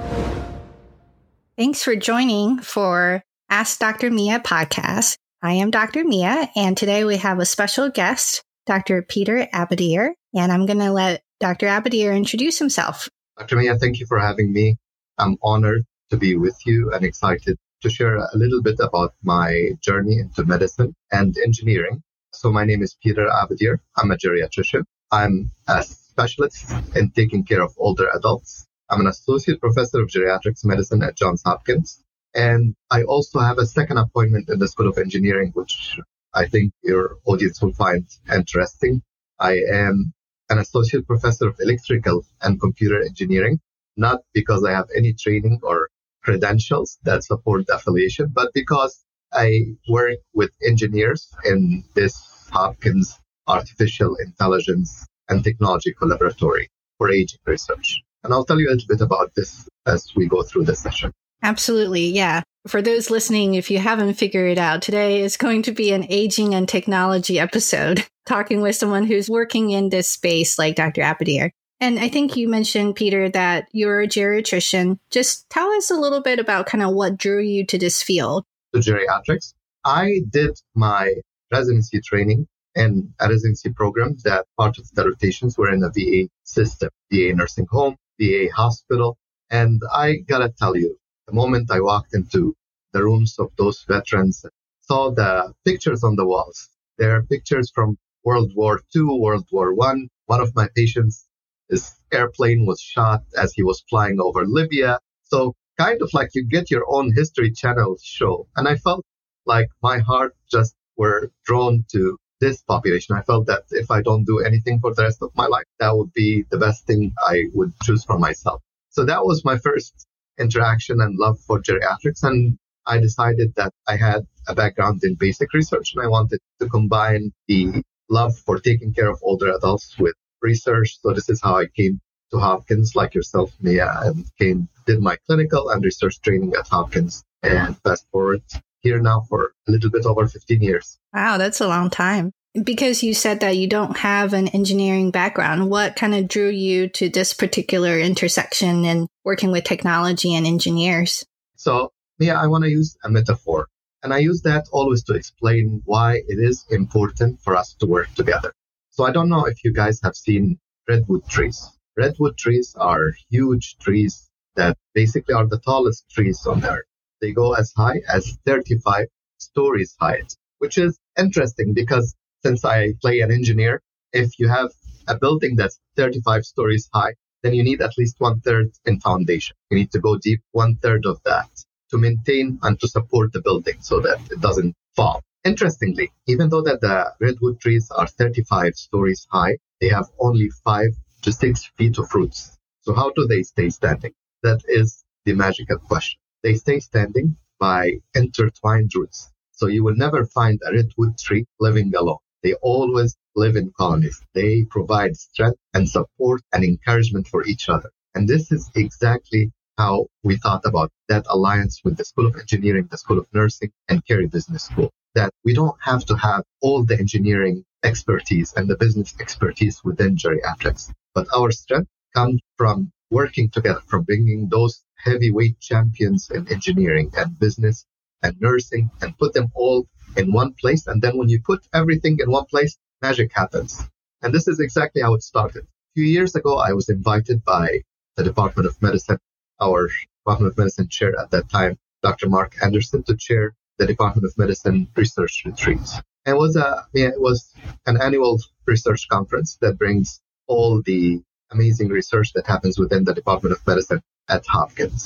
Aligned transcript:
Thanks 1.58 1.84
for 1.84 1.98
joining 1.98 2.60
for 2.60 3.22
Ask 3.50 3.80
Dr. 3.80 4.10
Mia 4.10 4.40
podcast. 4.40 5.18
I 5.42 5.54
am 5.54 5.70
Dr. 5.70 6.06
Mia, 6.06 6.50
and 6.56 6.78
today 6.78 7.04
we 7.04 7.18
have 7.18 7.40
a 7.40 7.46
special 7.46 7.90
guest, 7.90 8.42
Dr. 8.66 9.02
Peter 9.02 9.48
Abadir, 9.54 10.12
and 10.34 10.50
I'm 10.50 10.66
going 10.66 10.80
to 10.80 10.92
let 10.92 11.24
Dr. 11.42 11.68
Abadir 11.68 12.16
introduce 12.16 12.58
himself. 12.58 13.10
Dr. 13.38 13.58
Mia, 13.58 13.76
thank 13.76 14.00
you 14.00 14.06
for 14.06 14.18
having 14.18 14.54
me. 14.54 14.78
I'm 15.18 15.38
honored 15.44 15.84
to 16.10 16.16
be 16.16 16.38
with 16.38 16.58
you 16.66 16.92
and 16.94 17.04
excited 17.04 17.58
to 17.82 17.90
share 17.90 18.16
a 18.16 18.30
little 18.34 18.62
bit 18.62 18.80
about 18.80 19.14
my 19.24 19.72
journey 19.82 20.20
into 20.20 20.46
medicine 20.46 20.96
and 21.12 21.38
engineering. 21.38 22.02
So 22.34 22.50
my 22.50 22.64
name 22.64 22.82
is 22.82 22.96
Peter 23.04 23.28
Abadir. 23.28 23.80
I'm 23.98 24.12
a 24.12 24.16
geriatrician. 24.16 24.84
I'm 25.12 25.52
a 25.68 25.84
specialist 26.16 26.72
in 26.96 27.12
taking 27.12 27.44
care 27.44 27.62
of 27.62 27.74
older 27.78 28.08
adults. 28.16 28.66
I'm 28.90 29.02
an 29.02 29.08
associate 29.08 29.60
professor 29.60 30.02
of 30.02 30.08
geriatrics 30.08 30.64
medicine 30.64 31.04
at 31.04 31.18
Johns 31.18 31.44
Hopkins. 31.46 32.02
And 32.34 32.74
I 32.90 33.04
also 33.04 33.40
have 33.40 33.58
a 33.58 33.66
second 33.66 33.98
appointment 33.98 34.50
in 34.50 34.60
the 34.60 34.70
School 34.70 34.88
of 34.88 34.98
Engineering, 34.98 35.52
which 35.56 36.00
I 36.34 36.46
think 36.48 36.72
your 36.84 37.18
audience 37.26 37.62
will 37.62 37.74
find 37.74 38.06
interesting. 38.34 39.02
I 39.40 39.54
am 39.84 40.14
an 40.50 40.60
associate 40.60 41.06
professor 41.06 41.48
of 41.50 41.60
electrical 41.60 42.26
and 42.42 42.62
computer 42.62 43.02
engineering, 43.02 43.60
not 43.98 44.20
because 44.34 44.64
I 44.64 44.72
have 44.72 44.88
any 44.96 45.14
training 45.14 45.60
or 45.64 45.90
credentials 46.24 46.98
that 47.04 47.26
support 47.26 47.68
the 47.68 47.76
affiliation, 47.76 48.32
but 48.34 48.54
because 48.54 49.04
I 49.34 49.48
work 49.90 50.20
with 50.34 50.52
engineers 50.66 51.30
in 51.44 51.84
this 51.94 52.16
Hopkins 52.52 53.20
Artificial 53.48 54.16
Intelligence 54.16 55.06
and 55.30 55.44
Technology 55.44 55.94
Collaboratory 55.94 56.68
for 56.98 57.12
aging 57.12 57.40
research. 57.46 58.02
And 58.24 58.34
I'll 58.34 58.46
tell 58.46 58.60
you 58.60 58.70
a 58.70 58.72
little 58.72 58.88
bit 58.88 59.02
about 59.02 59.34
this 59.36 59.68
as 59.86 60.12
we 60.16 60.28
go 60.28 60.44
through 60.44 60.66
the 60.66 60.76
session. 60.76 61.12
Absolutely. 61.44 62.08
Yeah. 62.08 62.42
For 62.68 62.82
those 62.82 63.12
listening, 63.12 63.54
if 63.54 63.70
you 63.70 63.78
haven't 63.78 64.16
figured 64.16 64.50
it 64.50 64.58
out, 64.58 64.82
today 64.82 65.22
is 65.22 65.38
going 65.38 65.62
to 65.64 65.72
be 65.72 65.92
an 65.92 66.08
aging 66.10 66.56
and 66.56 66.68
technology 66.68 67.40
episode, 67.40 68.06
talking 68.26 68.62
with 68.62 68.76
someone 68.76 69.06
who's 69.06 69.30
working 69.30 69.70
in 69.70 69.90
this 69.90 70.10
space 70.10 70.58
like 70.58 70.76
Dr. 70.76 71.02
Abadir. 71.02 71.52
And 71.80 72.00
I 72.00 72.08
think 72.08 72.36
you 72.36 72.48
mentioned, 72.48 72.96
Peter, 72.96 73.30
that 73.30 73.68
you're 73.72 74.02
a 74.02 74.08
geriatrician. 74.08 74.98
Just 75.12 75.48
tell 75.50 75.70
us 75.74 75.92
a 75.92 75.96
little 75.96 76.22
bit 76.22 76.40
about 76.40 76.66
kind 76.66 76.84
of 76.84 76.94
what 76.94 77.18
drew 77.18 77.42
you 77.42 77.66
to 77.68 77.78
this 77.78 78.02
field. 78.02 78.44
The 78.74 78.80
geriatrics. 78.80 79.54
I 79.84 80.22
did 80.30 80.58
my 80.74 81.14
residency 81.52 82.02
training 82.02 82.48
in 82.76 83.14
a 83.20 83.30
residency 83.30 83.72
program 83.72 84.18
that 84.24 84.46
part 84.58 84.78
of 84.78 84.90
the 84.94 85.06
rotations 85.06 85.58
were 85.58 85.72
in 85.72 85.80
the 85.80 85.92
VA 85.96 86.30
system, 86.44 86.90
VA 87.12 87.34
nursing 87.34 87.68
home, 87.70 87.96
VA 88.20 88.48
hospital. 88.54 89.18
And 89.50 89.82
I 89.94 90.18
gotta 90.28 90.50
tell 90.50 90.76
you, 90.76 90.98
the 91.28 91.34
moment 91.34 91.72
I 91.72 91.80
walked 91.80 92.14
into 92.14 92.56
the 92.94 93.04
rooms 93.04 93.38
of 93.40 93.52
those 93.58 93.84
veterans, 93.88 94.46
saw 94.82 95.10
the 95.12 95.54
pictures 95.66 96.04
on 96.04 96.16
the 96.16 96.26
walls. 96.26 96.70
There 96.98 97.16
are 97.16 97.24
pictures 97.24 97.72
from 97.74 97.98
World 98.24 98.52
War 98.56 98.82
II, 98.96 99.20
World 99.20 99.48
War 99.52 99.74
One. 99.74 100.10
One 100.28 100.42
of 100.42 100.56
my 100.56 100.68
patients, 100.76 101.28
his 101.70 101.92
airplane 102.12 102.66
was 102.66 102.80
shot 102.82 103.24
as 103.38 103.54
he 103.54 103.64
was 103.64 103.84
flying 103.90 104.20
over 104.20 104.46
Libya. 104.46 105.00
So 105.24 105.54
kind 105.78 106.02
of 106.02 106.10
like 106.14 106.30
you 106.34 106.44
get 106.46 106.72
your 106.72 106.86
own 106.88 107.14
History 107.14 107.52
Channel 107.52 107.98
show. 108.04 108.48
And 108.56 108.68
I 108.68 108.76
felt 108.76 109.06
like 109.46 109.70
my 109.82 110.00
heart 110.00 110.34
just 110.52 110.76
were 110.98 111.32
drawn 111.46 111.86
to 111.92 112.18
this 112.46 112.62
population. 112.62 113.16
I 113.16 113.24
felt 113.24 113.48
that 113.48 113.64
if 113.72 113.90
I 113.90 114.02
don't 114.02 114.26
do 114.26 114.38
anything 114.40 114.80
for 114.80 114.94
the 114.94 115.04
rest 115.04 115.20
of 115.22 115.32
my 115.36 115.48
life, 115.48 115.70
that 115.80 115.96
would 115.98 116.14
be 116.14 116.46
the 116.52 116.60
best 116.66 116.86
thing 116.86 117.14
I 117.18 117.46
would 117.56 117.74
choose 117.84 118.04
for 118.06 118.20
myself. 118.20 118.62
So 118.90 119.04
that 119.06 119.26
was 119.26 119.44
my 119.44 119.58
first 119.58 119.94
interaction 120.40 121.02
and 121.02 121.18
love 121.18 121.40
for 121.48 121.60
geriatrics. 121.60 122.22
And 122.22 122.58
I 122.86 123.00
decided 123.00 123.56
that 123.56 123.72
I 123.88 123.96
had 123.98 124.22
a 124.48 124.54
background 124.54 125.04
in 125.04 125.16
basic 125.16 125.54
research 125.54 125.94
and 125.94 126.04
I 126.06 126.08
wanted 126.08 126.40
to 126.60 126.70
combine 126.70 127.32
the 127.48 127.84
love 128.10 128.38
for 128.46 128.60
taking 128.60 128.94
care 128.94 129.10
of 129.10 129.20
older 129.24 129.50
adults 129.58 129.98
with 129.98 130.16
research. 130.42 131.00
So 131.02 131.14
this 131.14 131.30
is 131.30 131.42
how 131.42 131.58
I 131.58 131.66
came 131.66 132.00
to 132.32 132.38
Hopkins, 132.38 132.96
like 132.96 133.16
yourself, 133.16 133.50
Mia, 133.60 133.92
and 134.04 134.26
came, 134.40 134.70
did 134.86 135.00
my 135.02 135.16
clinical 135.26 135.70
and 135.70 135.84
research 135.84 136.22
training 136.22 136.54
at 136.60 136.68
Hopkins. 136.68 137.24
And 137.42 137.78
fast 137.84 138.06
forward 138.12 138.42
here 138.86 139.00
now 139.00 139.22
for 139.28 139.52
a 139.68 139.72
little 139.72 139.90
bit 139.90 140.06
over 140.06 140.28
15 140.28 140.62
years. 140.62 141.00
Wow, 141.12 141.38
that's 141.38 141.60
a 141.60 141.68
long 141.68 141.90
time. 141.90 142.32
Because 142.54 143.04
you 143.04 143.14
said 143.14 143.40
that 143.42 143.58
you 143.58 143.68
don't 143.68 143.98
have 143.98 144.34
an 144.34 144.48
engineering 144.50 145.12
background, 145.12 145.70
what 145.70 145.96
kind 145.96 146.14
of 146.16 146.28
drew 146.28 146.50
you 146.50 146.88
to 146.90 147.10
this 147.10 147.34
particular 147.34 148.00
intersection 148.00 148.86
and 148.86 149.08
working 149.26 149.52
with 149.52 149.66
technology 149.66 150.36
and 150.36 150.46
engineers? 150.46 151.26
So, 151.58 151.92
yeah, 152.20 152.40
I 152.40 152.48
want 152.48 152.64
to 152.64 152.70
use 152.70 152.96
a 153.04 153.10
metaphor. 153.10 153.68
And 154.04 154.14
I 154.14 154.20
use 154.20 154.44
that 154.44 154.68
always 154.72 155.04
to 155.06 155.16
explain 155.16 155.82
why 155.86 156.22
it 156.28 156.38
is 156.38 156.64
important 156.70 157.42
for 157.42 157.58
us 157.58 157.74
to 157.80 157.88
work 157.88 158.14
together. 158.14 158.54
So 158.92 159.04
I 159.04 159.12
don't 159.12 159.30
know 159.30 159.46
if 159.46 159.64
you 159.66 159.74
guys 159.74 160.00
have 160.04 160.16
seen 160.16 160.60
redwood 160.88 161.28
trees. 161.28 161.60
Redwood 161.98 162.38
trees 162.38 162.76
are 162.78 163.14
huge 163.30 163.78
trees 163.80 164.30
that 164.56 164.78
basically 164.94 165.34
are 165.34 165.48
the 165.48 165.60
tallest 165.60 166.08
trees 166.12 166.46
on 166.46 166.64
earth. 166.64 166.86
They 167.22 167.32
go 167.32 167.54
as 167.54 167.74
high 167.76 168.02
as 168.08 168.38
35 168.46 169.08
stories 169.38 169.96
height, 170.00 170.36
which 170.60 170.78
is 170.78 171.00
interesting 171.18 171.74
because 171.74 172.16
since 172.44 172.64
I 172.66 172.94
play 173.02 173.22
an 173.22 173.32
engineer, 173.32 173.82
if 174.14 174.40
you 174.40 174.48
have 174.48 174.72
a 175.08 175.18
building 175.18 175.56
that's 175.56 175.80
35 175.96 176.46
stories 176.46 176.90
high, 176.94 177.14
then 177.44 177.54
you 177.54 177.64
need 177.64 177.82
at 177.82 177.98
least 177.98 178.16
one 178.20 178.40
third 178.42 178.72
in 178.86 179.00
foundation. 179.00 179.56
You 179.70 179.78
need 179.78 179.92
to 179.92 180.00
go 180.00 180.18
deep 180.18 180.42
one 180.52 180.76
third 180.78 181.06
of 181.06 181.22
that 181.26 181.50
to 181.92 181.98
maintain 181.98 182.60
and 182.64 182.80
to 182.80 182.88
support 182.88 183.34
the 183.34 183.42
building 183.42 183.78
so 183.82 184.00
that 184.02 184.20
it 184.32 184.42
doesn't 184.42 184.76
fall. 184.96 185.22
Interestingly, 185.44 186.12
even 186.28 186.50
though 186.50 186.64
that 186.64 186.82
the 186.82 187.14
redwood 187.20 187.60
trees 187.60 187.92
are 187.92 188.08
35 188.08 188.76
stories 188.76 189.28
high, 189.30 189.58
they 189.80 189.90
have 189.90 190.10
only 190.20 190.50
five 190.64 190.92
to 191.22 191.32
six 191.32 191.66
feet 191.78 191.98
of 192.00 192.14
roots. 192.14 192.58
So 192.82 192.94
how 192.94 193.12
do 193.12 193.28
they 193.28 193.44
stay 193.44 193.70
standing? 193.70 194.14
That 194.42 194.62
is 194.68 195.04
the 195.26 195.34
magical 195.34 195.78
question. 195.78 196.20
They 196.46 196.54
stay 196.54 196.80
standing 196.80 197.38
by 197.60 198.02
intertwined 198.14 198.92
roots. 198.94 199.32
So 199.54 199.66
you 199.66 199.84
will 199.84 199.96
never 199.96 200.28
find 200.28 200.62
a 200.64 200.74
redwood 200.74 201.18
tree 201.18 201.48
living 201.60 201.92
alone. 201.96 202.20
They 202.44 202.54
always 202.62 203.18
live 203.36 203.56
in 203.56 203.74
colonies. 203.76 204.22
They 204.36 204.66
provide 204.66 205.18
strength 205.18 205.58
and 205.74 205.90
support 205.90 206.44
and 206.54 206.64
encouragement 206.64 207.28
for 207.30 207.44
each 207.48 207.68
other. 207.68 207.90
And 208.14 208.30
this 208.30 208.52
is 208.52 208.70
exactly 208.76 209.54
how 209.80 210.06
we 210.24 210.38
thought 210.38 210.66
about 210.66 210.92
that 211.10 211.26
alliance 211.30 211.82
with 211.84 211.98
the 211.98 212.06
School 212.06 212.28
of 212.28 212.36
Engineering, 212.36 212.90
the 212.92 213.00
School 213.00 213.18
of 213.18 213.28
Nursing, 213.34 213.72
and 213.90 214.06
Carey 214.06 214.28
Business 214.28 214.66
School. 214.66 214.92
That 215.16 215.32
we 215.44 215.56
don't 215.56 215.82
have 215.82 216.06
to 216.06 216.16
have 216.16 216.44
all 216.62 216.84
the 216.84 217.00
engineering 217.00 217.66
expertise 217.84 218.54
and 218.54 218.70
the 218.70 218.78
business 218.78 219.16
expertise 219.20 219.84
within 219.84 220.16
geriatrics, 220.16 220.94
but 221.16 221.26
our 221.36 221.50
strength 221.50 221.90
comes 222.14 222.40
from 222.56 222.92
working 223.12 223.50
together, 223.50 223.82
from 223.88 224.04
bringing 224.04 224.50
those 224.50 224.84
heavyweight 224.98 225.60
champions 225.60 226.30
in 226.30 226.52
engineering 226.52 227.12
and 227.16 227.38
business 227.40 227.86
and 228.22 228.36
nursing 228.40 228.90
and 229.02 229.18
put 229.18 229.34
them 229.34 229.52
all 229.54 229.88
in 230.18 230.32
one 230.32 230.54
place. 230.54 230.88
And 230.88 231.02
then 231.02 231.18
when 231.18 231.30
you 231.30 231.42
put 231.42 231.68
everything 231.74 232.18
in 232.20 232.32
one 232.32 232.46
place, 232.46 232.78
magic 233.02 233.32
happens. 233.34 233.82
And 234.22 234.34
this 234.34 234.48
is 234.48 234.60
exactly 234.60 235.02
how 235.02 235.14
it 235.14 235.24
started. 235.24 235.64
A 235.64 235.94
few 235.96 236.06
years 236.06 236.36
ago, 236.36 236.58
I 236.58 236.74
was 236.74 236.90
invited 236.90 237.44
by 237.44 237.84
the 238.16 238.24
Department 238.24 238.68
of 238.68 238.82
Medicine, 238.82 239.20
our 239.62 239.90
Department 240.24 240.52
of 240.52 240.58
Medicine 240.58 240.88
chair 240.90 241.14
at 241.20 241.32
that 241.32 241.50
time, 241.50 241.78
Dr. 242.02 242.30
Mark 242.30 242.56
Anderson, 242.62 243.04
to 243.04 243.16
chair 243.16 243.54
the 243.78 243.86
Department 243.86 244.26
of 244.26 244.38
Medicine 244.38 244.88
research 244.96 245.44
retreat. 245.46 245.80
And 246.26 246.36
it 246.36 246.40
was 246.40 246.56
a, 246.56 246.86
yeah, 246.94 247.10
it 247.10 247.22
was 247.22 247.54
an 247.86 248.02
annual 248.02 248.40
research 248.66 249.08
conference 249.10 249.58
that 249.62 249.78
brings 249.78 250.22
all 250.48 250.82
the 250.82 251.22
amazing 251.56 251.90
research 251.90 252.34
that 252.34 252.46
happens 252.46 252.78
within 252.78 253.04
the 253.06 253.14
Department 253.14 253.56
of 253.56 253.66
Medicine 253.66 254.02
at 254.30 254.46
Hopkins. 254.46 255.02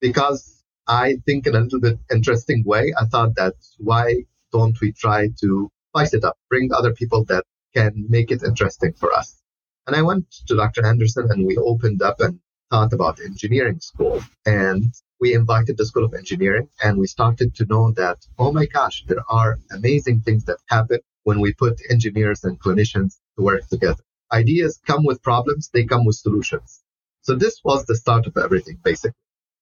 Because 0.00 0.62
I 0.86 1.16
think 1.26 1.46
in 1.46 1.54
a 1.54 1.60
little 1.60 1.80
bit 1.80 1.98
interesting 2.10 2.64
way, 2.64 2.92
I 3.00 3.04
thought 3.04 3.34
that 3.36 3.54
why 3.78 4.24
don't 4.52 4.80
we 4.80 4.92
try 4.92 5.28
to 5.40 5.70
spice 5.90 6.14
it 6.14 6.24
up, 6.24 6.36
bring 6.48 6.72
other 6.72 6.92
people 6.92 7.24
that 7.26 7.44
can 7.76 7.92
make 8.08 8.30
it 8.30 8.42
interesting 8.42 8.92
for 8.94 9.12
us? 9.12 9.28
And 9.86 9.94
I 9.94 10.02
went 10.02 10.24
to 10.48 10.56
Dr. 10.56 10.86
Anderson 10.86 11.30
and 11.30 11.46
we 11.46 11.56
opened 11.56 12.00
up 12.02 12.20
and 12.20 12.40
thought 12.70 12.92
about 12.92 13.20
engineering 13.20 13.80
school 13.80 14.22
and 14.46 14.92
we 15.20 15.34
invited 15.34 15.76
the 15.76 15.86
School 15.86 16.04
of 16.04 16.14
Engineering 16.14 16.68
and 16.82 16.98
we 16.98 17.06
started 17.06 17.54
to 17.56 17.66
know 17.66 17.92
that, 17.92 18.18
oh 18.38 18.52
my 18.52 18.66
gosh, 18.66 19.04
there 19.06 19.24
are 19.28 19.58
amazing 19.70 20.20
things 20.20 20.44
that 20.44 20.58
happen 20.68 21.00
when 21.24 21.40
we 21.40 21.52
put 21.52 21.80
engineers 21.90 22.44
and 22.44 22.60
clinicians 22.60 23.18
to 23.36 23.44
work 23.44 23.66
together. 23.68 24.02
Ideas 24.34 24.80
come 24.84 25.04
with 25.04 25.22
problems, 25.22 25.70
they 25.72 25.84
come 25.84 26.04
with 26.04 26.16
solutions. 26.16 26.82
So 27.22 27.36
this 27.36 27.60
was 27.64 27.86
the 27.86 27.94
start 27.94 28.26
of 28.26 28.36
everything, 28.36 28.80
basically. 28.82 29.16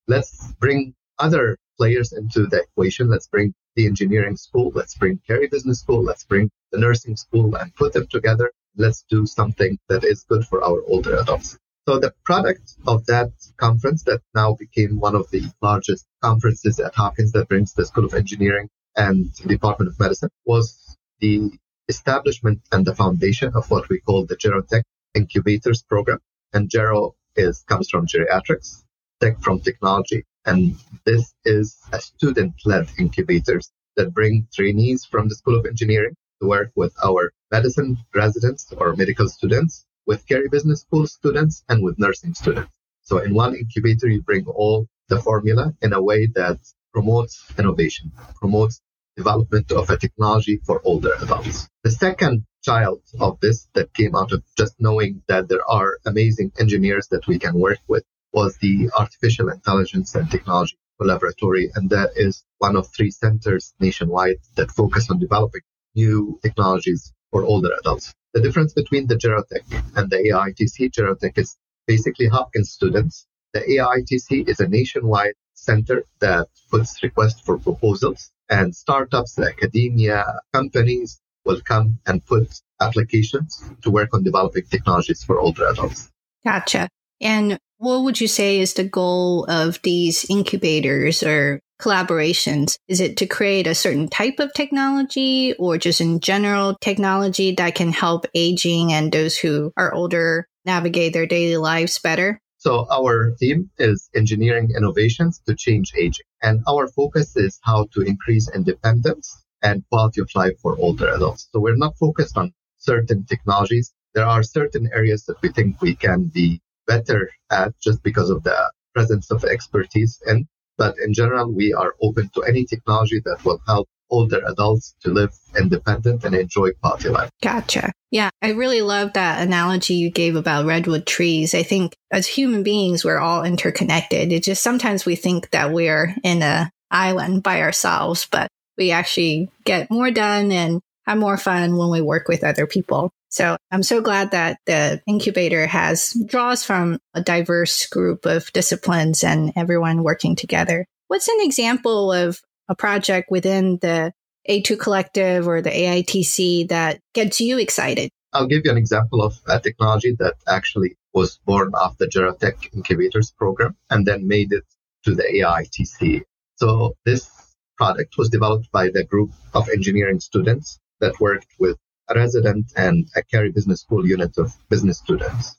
Let's 0.09 0.53
bring 0.55 0.95
other 1.19 1.59
players 1.77 2.13
into 2.13 2.47
the 2.47 2.63
equation. 2.63 3.11
Let's 3.11 3.29
bring 3.29 3.53
the 3.77 3.87
engineering 3.87 4.37
school. 4.37 4.73
Let's 4.75 4.97
bring 4.97 5.21
Carey 5.27 5.49
Business 5.49 5.81
School. 5.81 6.03
Let's 6.03 6.25
bring 6.25 6.51
the 6.71 6.79
nursing 6.79 7.17
school 7.17 7.55
and 7.55 7.75
put 7.75 7.93
them 7.93 8.07
together. 8.07 8.51
Let's 8.77 9.05
do 9.11 9.27
something 9.27 9.79
that 9.91 10.05
is 10.05 10.25
good 10.27 10.47
for 10.47 10.65
our 10.65 10.83
older 10.87 11.17
adults. 11.17 11.59
So 11.87 11.99
the 11.99 12.15
product 12.25 12.77
of 12.87 13.05
that 13.07 13.33
conference 13.59 14.05
that 14.05 14.23
now 14.35 14.55
became 14.55 15.01
one 15.01 15.15
of 15.15 15.31
the 15.31 15.43
largest 15.61 16.07
conferences 16.23 16.81
at 16.81 16.95
Hopkins 16.95 17.33
that 17.33 17.49
brings 17.49 17.75
the 17.75 17.85
School 17.85 18.07
of 18.07 18.15
Engineering 18.15 18.69
and 18.97 19.35
Department 19.35 19.91
of 19.91 20.01
Medicine 20.01 20.31
was 20.47 20.97
the 21.21 21.53
establishment 21.89 22.61
and 22.73 22.85
the 22.87 22.95
foundation 22.95 23.53
of 23.55 23.71
what 23.71 23.89
we 23.89 24.01
call 24.01 24.25
the 24.25 24.37
Gerotech 24.37 24.83
Incubators 25.15 25.83
Program. 25.83 26.19
And 26.53 26.69
Gero 26.69 27.15
is 27.37 27.65
comes 27.69 27.89
from 27.89 28.07
geriatrics, 28.07 28.85
tech 29.21 29.41
from 29.41 29.61
technology, 29.61 30.25
and 30.45 30.77
this 31.05 31.35
is 31.45 31.79
a 31.93 32.01
student-led 32.01 32.89
incubators 32.99 33.71
that 33.97 34.15
bring 34.15 34.49
trainees 34.53 35.05
from 35.05 35.29
the 35.29 35.35
School 35.35 35.59
of 35.59 35.67
Engineering 35.67 36.15
to 36.41 36.49
work 36.49 36.73
with 36.75 36.95
our 37.05 37.33
medicine 37.51 37.99
residents 38.15 38.73
or 38.77 38.97
medical 38.97 39.29
students 39.29 39.85
with 40.07 40.27
Carey 40.27 40.49
Business 40.49 40.81
School 40.81 41.07
students 41.07 41.63
and 41.69 41.83
with 41.83 41.99
nursing 41.99 42.35
students. 42.35 42.73
So 43.03 43.19
in 43.19 43.35
one 43.35 43.55
incubator, 43.55 44.09
you 44.09 44.23
bring 44.23 44.47
all 44.47 44.87
the 45.09 45.21
formula 45.21 45.75
in 45.83 45.93
a 45.93 46.03
way 46.03 46.27
that 46.35 46.59
promotes 46.93 47.45
innovation, 47.59 48.13
promotes 48.35 48.81
development 49.17 49.71
of 49.73 49.91
a 49.91 49.97
technology 49.97 50.61
for 50.67 50.81
older 50.85 51.13
adults. 51.21 51.69
The 51.85 51.91
second 51.91 52.47
child 52.63 53.03
of 53.21 53.41
this 53.41 53.69
that 53.75 53.93
came 53.95 54.15
out 54.15 54.33
of 54.33 54.43
just 54.57 54.75
knowing 54.79 55.23
that 55.29 55.49
there 55.49 55.69
are 55.69 55.99
amazing 56.07 56.53
engineers 56.59 57.09
that 57.09 57.27
we 57.27 57.39
can 57.39 57.59
work 57.59 57.79
with 57.89 58.05
was 58.33 58.57
the 58.59 58.91
Artificial 58.97 59.49
Intelligence 59.49 60.15
and 60.15 60.31
Technology 60.31 60.77
Laboratory. 60.99 61.71
And 61.75 61.91
that 61.91 62.11
is 62.17 62.45
one 62.59 62.77
of 62.77 62.89
three 62.89 63.11
centers 63.11 63.75
nationwide 63.81 64.37
that 64.55 64.71
focus 64.71 65.11
on 65.11 65.19
developing 65.19 65.63
new 65.95 66.39
technologies 66.43 67.13
for 67.31 67.45
older 67.45 67.71
adults. 67.81 68.15
The 68.35 68.41
difference 68.41 68.73
between 68.73 69.09
the 69.09 69.17
Gerotech 69.17 69.67
and 69.97 70.09
the 70.09 70.17
AITC, 70.17 70.93
Gerotech 70.93 71.37
is 71.37 71.57
basically 71.87 72.29
Hopkins 72.29 72.71
students. 72.71 73.27
The 73.53 73.61
AITC 73.61 74.49
is 74.49 74.61
a 74.61 74.69
nationwide 74.69 75.35
center 75.65 76.05
that 76.21 76.49
puts 76.71 77.03
requests 77.03 77.41
for 77.41 77.59
proposals 77.59 78.31
and 78.49 78.75
startups, 78.75 79.39
academia, 79.39 80.41
companies 80.53 81.21
will 81.45 81.61
come 81.61 81.99
and 82.07 82.25
put 82.27 82.61
applications 82.81 83.63
to 83.83 83.91
work 83.91 84.11
on 84.13 84.23
developing 84.23 84.65
technologies 84.65 85.25
for 85.25 85.39
older 85.39 85.67
adults. 85.67 86.11
Gotcha. 86.45 86.89
And 87.21 87.59
what 87.79 88.03
would 88.03 88.21
you 88.21 88.29
say 88.29 88.61
is 88.61 88.75
the 88.75 88.85
goal 88.85 89.45
of 89.49 89.81
these 89.83 90.27
incubators 90.29 91.23
or 91.23 91.61
collaborations? 91.81 92.77
Is 92.89 93.01
it 93.01 93.17
to 93.19 93.27
create 93.27 93.67
a 93.67 93.75
certain 93.75 94.09
type 94.09 94.39
of 94.39 94.53
technology 94.53 95.55
or 95.59 95.79
just 95.79 96.01
in 96.01 96.21
general 96.21 96.77
technology 96.81 97.55
that 97.55 97.75
can 97.75 97.93
help 97.93 98.27
aging 98.35 98.93
and 98.93 99.11
those 99.11 99.37
who 99.37 99.73
are 99.77 99.95
older 99.95 100.47
navigate 100.65 101.13
their 101.13 101.27
daily 101.27 101.57
lives 101.57 101.99
better? 101.99 102.41
So 102.63 102.87
our 102.93 103.33
theme 103.41 103.73
is 103.79 104.09
engineering 104.15 104.71
innovations 104.77 105.43
to 105.49 105.57
change 105.57 105.91
aging. 105.99 106.27
And 106.45 106.63
our 106.69 106.87
focus 106.87 107.37
is 107.37 107.59
how 107.65 107.89
to 107.93 108.03
increase 108.03 108.49
independence 108.55 109.37
and 109.65 109.83
quality 109.91 110.21
of 110.21 110.31
life 110.37 110.57
for 110.63 110.79
older 110.79 111.09
adults. 111.09 111.49
So 111.51 111.59
we're 111.59 111.75
not 111.75 111.99
focused 111.99 112.39
on 112.39 112.53
certain 112.79 113.25
technologies. 113.25 113.93
There 114.15 114.27
are 114.27 114.45
certain 114.45 114.89
areas 114.95 115.25
that 115.25 115.43
we 115.43 115.49
think 115.49 115.83
we 115.83 115.97
can 115.97 116.31
be 116.33 116.61
better 116.87 117.33
at 117.51 117.73
just 117.81 118.01
because 118.05 118.31
of 118.31 118.45
the 118.45 118.71
presence 118.95 119.33
of 119.33 119.43
expertise 119.43 120.23
in. 120.29 120.47
But 120.79 120.95
in 121.05 121.15
general, 121.15 121.53
we 121.53 121.73
are 121.73 121.97
open 122.01 122.31
to 122.37 122.45
any 122.45 122.65
technology 122.65 123.21
that 123.25 123.45
will 123.45 123.61
help 123.67 123.89
older 124.13 124.41
adults 124.47 124.95
to 125.01 125.11
live 125.11 125.31
independent 125.59 126.23
and 126.25 126.35
enjoy 126.35 126.71
quality 126.81 127.09
life. 127.09 127.31
Gotcha. 127.43 127.91
Yeah, 128.11 128.31
I 128.43 128.51
really 128.53 128.83
love 128.83 129.15
that 129.15 129.43
analogy 129.45 129.95
you 129.95 130.11
gave 130.11 130.37
about 130.37 130.67
redwood 130.67 131.07
trees. 131.07 131.55
I 131.55 131.63
think 131.63 131.97
as 132.13 132.27
human 132.27 132.63
beings, 132.63 133.05
we're 133.05 133.19
all 133.19 133.43
interconnected. 133.43 134.33
It 134.33 134.45
just 134.45 134.63
sometimes 134.63 135.05
we 135.05 135.17
think 135.17 135.51
that 135.51 135.73
we're 135.73 136.15
in 136.23 136.43
a 136.43 136.71
island 136.91 137.43
by 137.43 137.63
ourselves, 137.63 138.29
but 138.31 138.49
we 138.77 138.91
actually 138.91 139.51
get 139.65 139.91
more 139.91 140.11
done 140.11 140.53
and 140.53 140.81
have 141.07 141.19
more 141.19 141.39
fun 141.39 141.77
when 141.77 141.91
we 141.91 142.01
work 142.01 142.29
with 142.29 142.45
other 142.45 142.67
people. 142.67 143.11
So 143.31 143.57
I'm 143.71 143.83
so 143.83 144.03
glad 144.03 144.33
that 144.33 144.59
the 144.67 145.01
incubator 145.07 145.67
has 145.67 146.15
draws 146.27 146.65
from 146.65 146.99
a 147.15 147.23
diverse 147.23 147.87
group 147.87 148.27
of 148.27 148.53
disciplines 148.53 149.25
and 149.25 149.55
everyone 149.57 150.03
working 150.03 150.37
together. 150.37 150.85
What's 151.09 151.29
an 151.29 151.39
example 151.41 152.13
of 152.13 152.41
a 152.69 152.75
project 152.75 153.29
within 153.31 153.79
the 153.81 154.13
A2 154.49 154.79
Collective 154.79 155.47
or 155.47 155.63
the 155.63 155.71
AITC 155.71 156.69
that 156.69 157.01
gets 157.15 157.41
you 157.41 157.59
excited? 157.59 158.11
I'll 158.33 158.47
give 158.47 158.63
you 158.65 158.71
an 158.71 158.79
example 158.79 159.23
of 159.23 159.39
a 159.47 159.61
technology 159.61 160.17
that 160.19 160.35
actually 160.49 160.97
was 161.13 161.39
born 161.45 161.73
off 161.75 161.99
the 161.99 162.07
Gerotech 162.07 162.75
Incubators 162.75 163.31
program 163.31 163.77
and 163.91 164.07
then 164.07 164.27
made 164.27 164.53
it 164.53 164.65
to 165.05 165.15
the 165.15 165.25
AITC. 165.25 166.23
So 166.57 166.97
this 167.05 167.31
product 167.77 168.17
was 168.17 168.31
developed 168.31 168.71
by 168.73 168.89
the 168.89 169.05
group 169.05 169.31
of 169.55 169.69
engineering 169.69 170.21
students 170.21 170.79
that 171.01 171.21
worked 171.21 171.49
with 171.59 171.77
a 172.09 172.15
resident 172.15 172.73
and 172.77 173.07
a 173.17 173.23
Carey 173.23 173.51
Business 173.51 173.81
School 173.81 174.07
unit 174.07 174.39
of 174.39 174.55
business 174.69 174.99
students. 174.99 175.57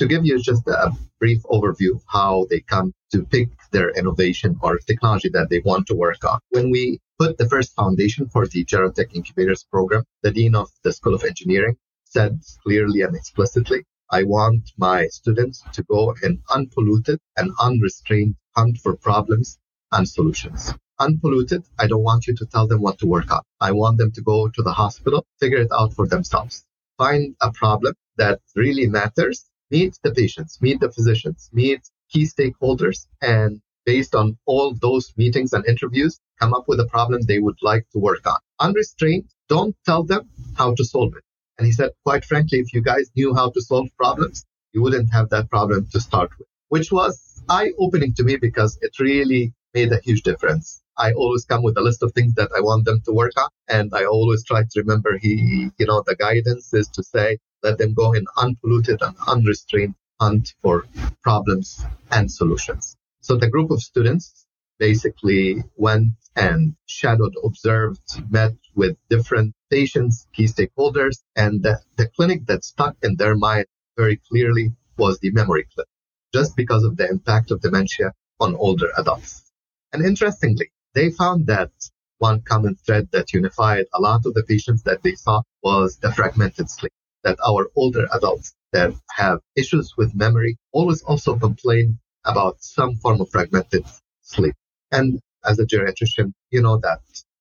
To 0.00 0.06
give 0.06 0.24
you 0.24 0.40
just 0.40 0.66
a 0.66 0.92
brief 1.18 1.42
overview 1.42 1.96
of 1.96 2.02
how 2.06 2.46
they 2.48 2.60
come 2.60 2.94
to 3.12 3.22
pick 3.22 3.50
their 3.70 3.90
innovation 3.90 4.58
or 4.62 4.78
technology 4.78 5.28
that 5.34 5.50
they 5.50 5.60
want 5.60 5.88
to 5.88 5.94
work 5.94 6.24
on. 6.24 6.40
When 6.48 6.70
we 6.70 7.00
put 7.18 7.36
the 7.36 7.46
first 7.46 7.74
foundation 7.74 8.26
for 8.26 8.46
the 8.46 8.64
Gerotech 8.64 9.14
Incubators 9.14 9.62
program, 9.70 10.04
the 10.22 10.30
Dean 10.30 10.54
of 10.54 10.70
the 10.84 10.94
School 10.94 11.14
of 11.14 11.22
Engineering 11.22 11.76
said 12.04 12.40
clearly 12.62 13.02
and 13.02 13.14
explicitly, 13.14 13.84
I 14.10 14.22
want 14.22 14.72
my 14.78 15.06
students 15.08 15.62
to 15.74 15.82
go 15.82 16.14
in 16.22 16.42
unpolluted 16.48 17.18
and 17.36 17.52
unrestrained 17.60 18.36
hunt 18.56 18.78
for 18.78 18.96
problems 18.96 19.58
and 19.92 20.08
solutions 20.08 20.72
unpolluted. 20.98 21.62
I 21.78 21.86
don't 21.88 22.02
want 22.02 22.26
you 22.26 22.34
to 22.36 22.46
tell 22.46 22.66
them 22.66 22.80
what 22.80 22.98
to 23.00 23.06
work 23.06 23.30
on. 23.30 23.42
I 23.60 23.72
want 23.72 23.98
them 23.98 24.12
to 24.12 24.22
go 24.22 24.48
to 24.48 24.62
the 24.62 24.72
hospital, 24.72 25.26
figure 25.40 25.58
it 25.58 25.72
out 25.78 25.92
for 25.92 26.06
themselves. 26.06 26.64
Find 26.96 27.34
a 27.42 27.52
problem 27.52 27.92
that 28.16 28.40
really 28.56 28.86
matters. 28.86 29.49
Meet 29.70 29.98
the 30.02 30.12
patients, 30.12 30.60
meet 30.60 30.80
the 30.80 30.90
physicians, 30.90 31.48
meet 31.52 31.80
key 32.10 32.24
stakeholders, 32.24 33.06
and 33.22 33.60
based 33.86 34.14
on 34.14 34.36
all 34.46 34.74
those 34.74 35.12
meetings 35.16 35.52
and 35.52 35.64
interviews, 35.66 36.18
come 36.40 36.54
up 36.54 36.64
with 36.68 36.80
a 36.80 36.86
problem 36.86 37.20
they 37.22 37.38
would 37.38 37.58
like 37.62 37.88
to 37.90 37.98
work 37.98 38.26
on. 38.26 38.38
Unrestrained, 38.58 39.28
don't 39.48 39.76
tell 39.84 40.02
them 40.02 40.28
how 40.56 40.74
to 40.74 40.84
solve 40.84 41.14
it. 41.16 41.24
And 41.58 41.66
he 41.66 41.72
said, 41.72 41.90
quite 42.04 42.24
frankly, 42.24 42.58
if 42.58 42.72
you 42.72 42.82
guys 42.82 43.10
knew 43.14 43.34
how 43.34 43.50
to 43.50 43.60
solve 43.62 43.88
problems, 43.96 44.44
you 44.72 44.82
wouldn't 44.82 45.12
have 45.12 45.28
that 45.30 45.50
problem 45.50 45.86
to 45.92 46.00
start 46.00 46.30
with, 46.38 46.48
which 46.68 46.90
was 46.90 47.42
eye 47.48 47.70
opening 47.78 48.14
to 48.14 48.24
me 48.24 48.36
because 48.36 48.78
it 48.80 48.98
really 48.98 49.52
made 49.74 49.92
a 49.92 50.00
huge 50.00 50.22
difference. 50.22 50.82
I 50.96 51.12
always 51.12 51.44
come 51.44 51.62
with 51.62 51.76
a 51.78 51.80
list 51.80 52.02
of 52.02 52.12
things 52.12 52.34
that 52.34 52.50
I 52.56 52.60
want 52.60 52.84
them 52.84 53.00
to 53.06 53.12
work 53.12 53.32
on. 53.36 53.48
And 53.68 53.92
I 53.94 54.04
always 54.04 54.44
try 54.44 54.62
to 54.62 54.80
remember 54.80 55.18
he, 55.18 55.70
you 55.78 55.86
know, 55.86 56.02
the 56.06 56.16
guidance 56.16 56.72
is 56.74 56.88
to 56.88 57.02
say, 57.02 57.38
let 57.62 57.78
them 57.78 57.94
go 57.94 58.12
in 58.12 58.26
unpolluted 58.36 59.00
and 59.02 59.16
unrestrained 59.26 59.94
hunt 60.20 60.54
for 60.60 60.86
problems 61.22 61.84
and 62.10 62.30
solutions. 62.30 62.96
So 63.20 63.36
the 63.36 63.48
group 63.48 63.70
of 63.70 63.82
students 63.82 64.46
basically 64.78 65.62
went 65.76 66.12
and 66.36 66.74
shadowed, 66.86 67.34
observed, 67.44 68.00
met 68.30 68.54
with 68.74 68.96
different 69.08 69.54
patients, 69.70 70.26
key 70.32 70.46
stakeholders, 70.46 71.18
and 71.36 71.62
the, 71.62 71.80
the 71.96 72.08
clinic 72.08 72.46
that 72.46 72.64
stuck 72.64 72.96
in 73.02 73.16
their 73.16 73.36
mind 73.36 73.66
very 73.96 74.20
clearly 74.28 74.72
was 74.96 75.18
the 75.18 75.30
memory 75.32 75.66
clinic, 75.74 75.88
just 76.32 76.56
because 76.56 76.84
of 76.84 76.96
the 76.96 77.08
impact 77.08 77.50
of 77.50 77.60
dementia 77.60 78.12
on 78.40 78.54
older 78.56 78.88
adults. 78.96 79.50
And 79.92 80.04
interestingly, 80.04 80.70
they 80.94 81.10
found 81.10 81.46
that 81.46 81.70
one 82.18 82.42
common 82.42 82.76
thread 82.76 83.08
that 83.12 83.32
unified 83.32 83.86
a 83.94 84.00
lot 84.00 84.26
of 84.26 84.34
the 84.34 84.44
patients 84.44 84.82
that 84.84 85.02
they 85.02 85.14
saw 85.14 85.42
was 85.62 85.98
the 85.98 86.12
fragmented 86.12 86.70
sleep. 86.70 86.92
That 87.24 87.38
our 87.46 87.70
older 87.76 88.06
adults 88.12 88.54
that 88.72 88.94
have 89.10 89.40
issues 89.56 89.94
with 89.96 90.14
memory 90.14 90.58
always 90.72 91.02
also 91.02 91.38
complain 91.38 91.98
about 92.24 92.62
some 92.62 92.96
form 92.96 93.20
of 93.20 93.30
fragmented 93.30 93.84
sleep. 94.22 94.54
And 94.92 95.20
as 95.44 95.58
a 95.58 95.66
geriatrician, 95.66 96.32
you 96.50 96.62
know 96.62 96.78
that 96.78 97.00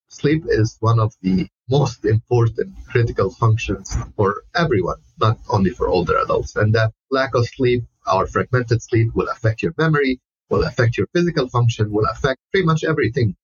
sleep 0.10 0.44
is 0.48 0.78
one 0.80 1.00
of 1.00 1.14
the 1.22 1.48
most 1.70 2.04
important 2.06 2.76
critical 2.88 3.30
functions 3.30 3.96
for 4.16 4.44
everyone, 4.56 5.02
not 5.20 5.38
only 5.50 5.70
for 5.70 5.88
older 5.88 6.18
adults. 6.18 6.56
And 6.56 6.74
that 6.76 6.92
lack 7.12 7.36
of 7.36 7.48
sleep 7.48 7.84
our 8.08 8.26
fragmented 8.28 8.82
sleep 8.82 9.14
will 9.14 9.30
affect 9.30 9.62
your 9.62 9.74
memory, 9.78 10.20
will 10.50 10.64
affect 10.64 10.98
your 10.98 11.08
physical 11.14 11.48
function, 11.48 11.92
will 11.92 12.06
affect 12.06 12.40
pretty 12.52 12.66
much 12.66 12.84
everything, 12.84 13.36